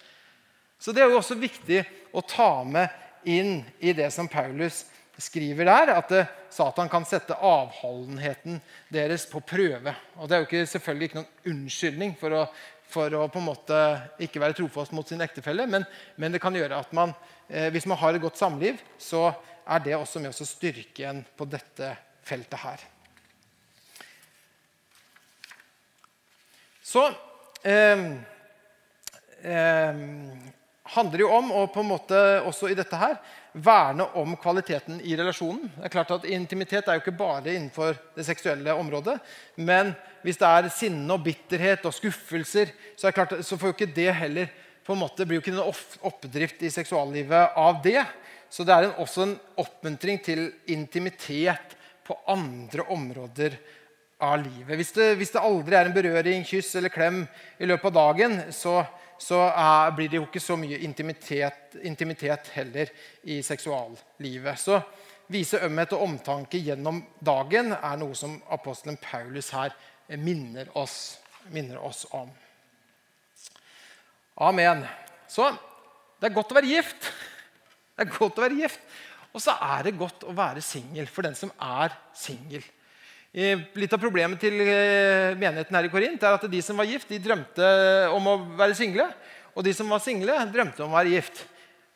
[0.81, 1.83] Så det er jo også viktig
[2.17, 4.85] å ta med inn i det som Paulus
[5.21, 8.61] skriver der, at eh, Satan kan sette avholdenheten
[8.93, 9.95] deres på prøve.
[10.17, 12.43] Og Det er jo ikke, selvfølgelig ikke noen unnskyldning for å,
[12.91, 13.79] for å på en måte
[14.23, 17.15] ikke være trofast mot sin ektefelle, men, men, det kan gjøre at man,
[17.49, 19.29] eh, hvis man har et godt samliv, så
[19.67, 21.91] er det også med å styrke en på dette
[22.27, 22.85] feltet her.
[26.87, 27.03] Så
[27.67, 28.05] eh,
[29.43, 30.05] eh,
[30.95, 33.19] handler jo om å på en måte også i dette her,
[33.57, 35.71] verne om kvaliteten i relasjonen.
[35.79, 39.17] Det er klart at Intimitet er jo ikke bare innenfor det seksuelle området.
[39.57, 39.95] Men
[40.27, 44.11] hvis det er sinne og bitterhet og skuffelser, så, klart, så får jo ikke det
[44.19, 44.51] heller
[44.87, 48.03] på en måte, blir jo ikke noen oppdrift i seksuallivet av det.
[48.51, 51.75] Så det er en, også en oppmuntring til intimitet
[52.07, 53.57] på andre områder
[54.23, 54.75] av livet.
[54.79, 57.25] Hvis det, hvis det aldri er en berøring, kyss eller klem
[57.59, 58.79] i løpet av dagen, så,
[59.19, 62.91] så er, blir det jo ikke så mye intimitet, intimitet heller
[63.23, 64.63] i seksuallivet.
[64.63, 64.81] Så
[65.31, 69.75] vise ømhet og omtanke gjennom dagen er noe som apostelen Paulus her
[70.15, 71.19] minner oss,
[71.51, 72.31] minner oss om.
[74.47, 74.85] Amen.
[75.27, 75.49] Så
[76.21, 77.11] det er godt å være gift.
[77.97, 78.83] Det er godt å være gift.
[79.37, 82.65] Og så er det godt å være singel for den som er singel.
[83.37, 87.11] Litt av problemet til eh, menigheten her i Korint er at de som var gift,
[87.11, 87.67] de drømte
[88.17, 89.11] om å være single.
[89.57, 91.43] Og de som var single, drømte om å være gift.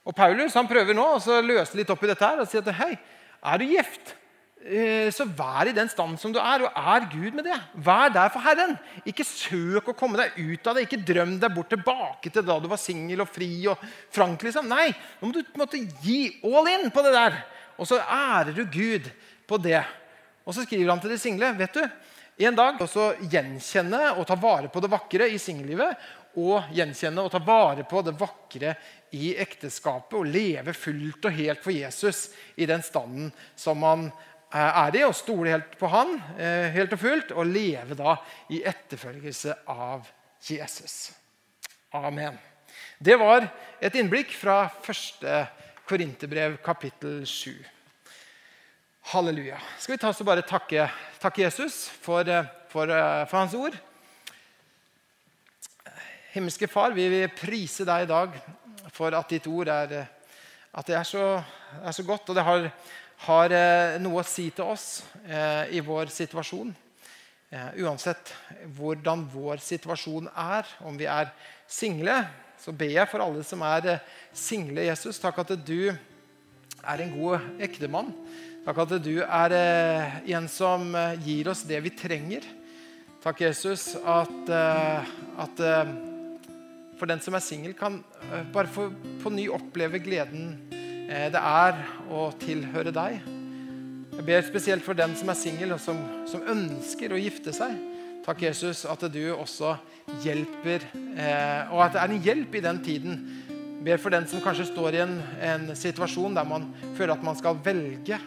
[0.04, 2.68] Og Paulus han prøver nå å løse litt opp i dette her og si at
[2.80, 2.92] hei,
[3.40, 4.14] er du gift,
[4.60, 7.56] så vær i den stand som du er, og er Gud med det.
[7.80, 8.74] Vær der for Herren.
[9.08, 10.84] Ikke søk å komme deg ut av det.
[10.84, 13.80] Ikke drøm deg bort tilbake til da du var singel og fri og
[14.12, 14.44] frank.
[14.44, 14.68] liksom.
[14.68, 14.90] Nei,
[15.20, 17.40] nå må du måtte gi all in på det der.
[17.80, 19.08] Og så ærer du Gud
[19.48, 19.80] på det.
[20.44, 21.54] Og så skriver han til de single.
[21.56, 21.84] vet du,
[22.40, 25.96] En dag også gjenkjenne og ta vare på det vakre i singellivet.
[26.36, 28.76] Og gjenkjenne og ta vare på det vakre
[29.16, 30.16] i ekteskapet.
[30.20, 34.08] Og leve fullt og helt for Jesus i den standen som Eh,
[34.50, 38.16] er de, og stole helt på han eh, helt og fullt, og leve da
[38.50, 40.08] i etterfølgelse av
[40.42, 41.12] Jesus.
[41.94, 42.38] Amen.
[42.98, 43.46] Det var
[43.80, 45.44] et innblikk fra første
[45.86, 47.54] Korinterbrev, kapittel 7.
[49.10, 49.58] Halleluja.
[49.78, 50.88] Skal vi ta oss og bare takke,
[51.22, 52.90] takke Jesus for, eh, for,
[53.30, 53.78] for, hans ord?
[56.34, 58.34] Himmelske Far, vi vil prise deg i dag
[58.94, 59.94] for at ditt ord er,
[60.70, 61.40] at det er, så,
[61.82, 62.30] er så godt.
[62.30, 62.68] Og det har
[63.26, 66.70] har eh, noe å si til oss eh, i vår situasjon.
[67.50, 68.32] Eh, uansett
[68.78, 71.32] hvordan vår situasjon er, om vi er
[71.68, 72.22] single,
[72.60, 73.98] så ber jeg for alle som er
[74.36, 75.20] single, Jesus.
[75.20, 78.12] Takk at du er en god ektemann.
[78.64, 80.92] Takk at du er en som
[81.24, 82.44] gir oss det vi trenger.
[83.24, 85.62] Takk, Jesus, at, at
[87.00, 87.98] for den som er singel, kan
[88.52, 88.90] bare få
[89.20, 90.52] på ny oppleve gleden
[91.10, 91.78] det er
[92.12, 93.20] å tilhøre deg.
[94.20, 95.96] Jeg ber spesielt for den som er singel, og som,
[96.28, 97.72] som, ønsker å gifte seg.
[98.20, 99.72] Takk, Jesus, at du også
[100.20, 103.14] hjelper, eh, og at det er en hjelp i den tiden.
[103.48, 107.24] Jeg ber for den som kanskje står i en, en, situasjon der man føler at
[107.24, 108.20] man skal velge,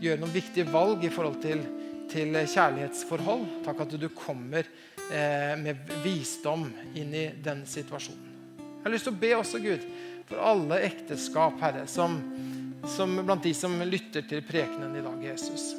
[0.00, 1.60] gjøre noen viktige valg i forhold til,
[2.08, 3.44] til kjærlighetsforhold.
[3.68, 4.64] Takk at du kommer
[5.10, 8.32] eh, med visdom inn i den situasjonen.
[8.56, 9.84] Jeg har lyst til å be også, Gud,
[10.28, 12.18] for alle ekteskap, Herre, som,
[12.96, 15.74] som blant de som lytter til prekenen i dag, Jesus.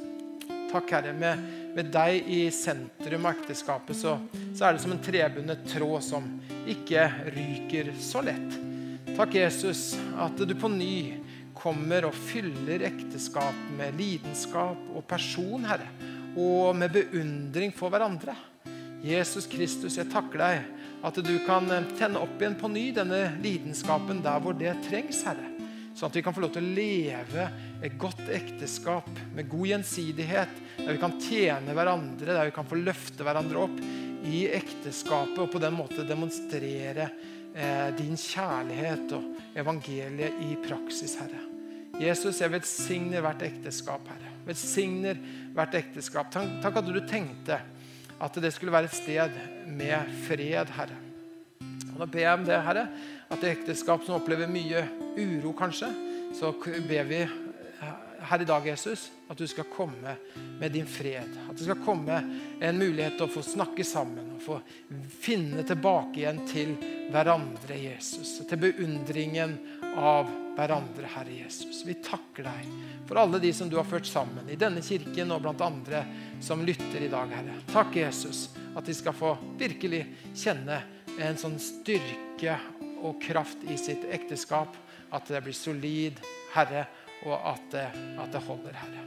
[0.71, 1.13] Takk, Herre.
[1.17, 1.43] Med,
[1.75, 4.17] med deg i sentrum av ekteskapet så,
[4.53, 6.27] så, er det som en trebundet tråd som
[6.69, 8.57] ikke ryker så lett.
[9.15, 10.97] Takk, Jesus, at du på ny
[11.55, 15.87] kommer og fyller ekteskap med lidenskap og person, Herre.
[16.35, 18.35] Og med beundring for hverandre.
[19.05, 23.27] Jesus Kristus, jeg takker deg at du kan eh, tenne opp igjen på ny denne
[23.43, 25.51] lidenskapen der hvor det trengs, Herre.
[25.95, 27.45] Sånn at vi kan få lov til å leve
[27.85, 30.57] et godt ekteskap med god gjensidighet.
[30.81, 33.79] Der vi kan tjene hverandre, der vi kan få løfte hverandre opp
[34.27, 35.39] i ekteskapet.
[35.45, 37.07] Og på den måte demonstrere
[37.55, 41.45] eh, din kjærlighet og evangeliet i praksis, Herre.
[41.95, 44.33] Jesus, jeg velsigner hvert ekteskap, Herre.
[44.49, 45.19] Velsigner
[45.55, 46.27] hvert ekteskap.
[46.33, 47.61] Takk, at du tenkte
[48.21, 50.99] at det skulle være et sted med fred, Herre.
[51.93, 52.87] Og Da ber jeg om det, Herre,
[53.31, 54.83] at det ekteskap som opplever mye
[55.17, 55.89] uro, kanskje,
[56.35, 56.51] så
[56.87, 57.21] ber vi
[58.29, 60.15] her i dag, Jesus, at du skal komme
[60.59, 61.31] med din fred.
[61.49, 62.17] At det skal komme
[62.61, 64.59] en mulighet til å få snakke sammen og få
[65.21, 66.75] finne tilbake igjen til
[67.13, 68.37] hverandre, Jesus.
[68.49, 69.57] Til beundringen
[69.95, 71.83] av hverandre, Herre Jesus.
[71.85, 72.69] Vi takker deg
[73.07, 76.05] for alle de som du har ført sammen i denne kirken og blant andre
[76.43, 77.59] som lytter i dag, Herre.
[77.71, 80.81] Takk, Jesus, at de skal få virkelig kjenne
[81.21, 82.57] en sånn styrke
[83.05, 84.75] og kraft i sitt ekteskap.
[85.13, 86.17] At det blir solid,
[86.55, 86.87] Herre,
[87.25, 87.87] og at det,
[88.21, 89.03] at det holder, Herre.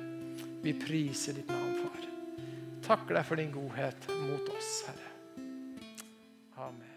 [0.62, 2.07] Vi priser ditt navn, Far.
[2.89, 5.11] Takk deg for din godhet mot oss, Herre.
[6.59, 6.88] Amen.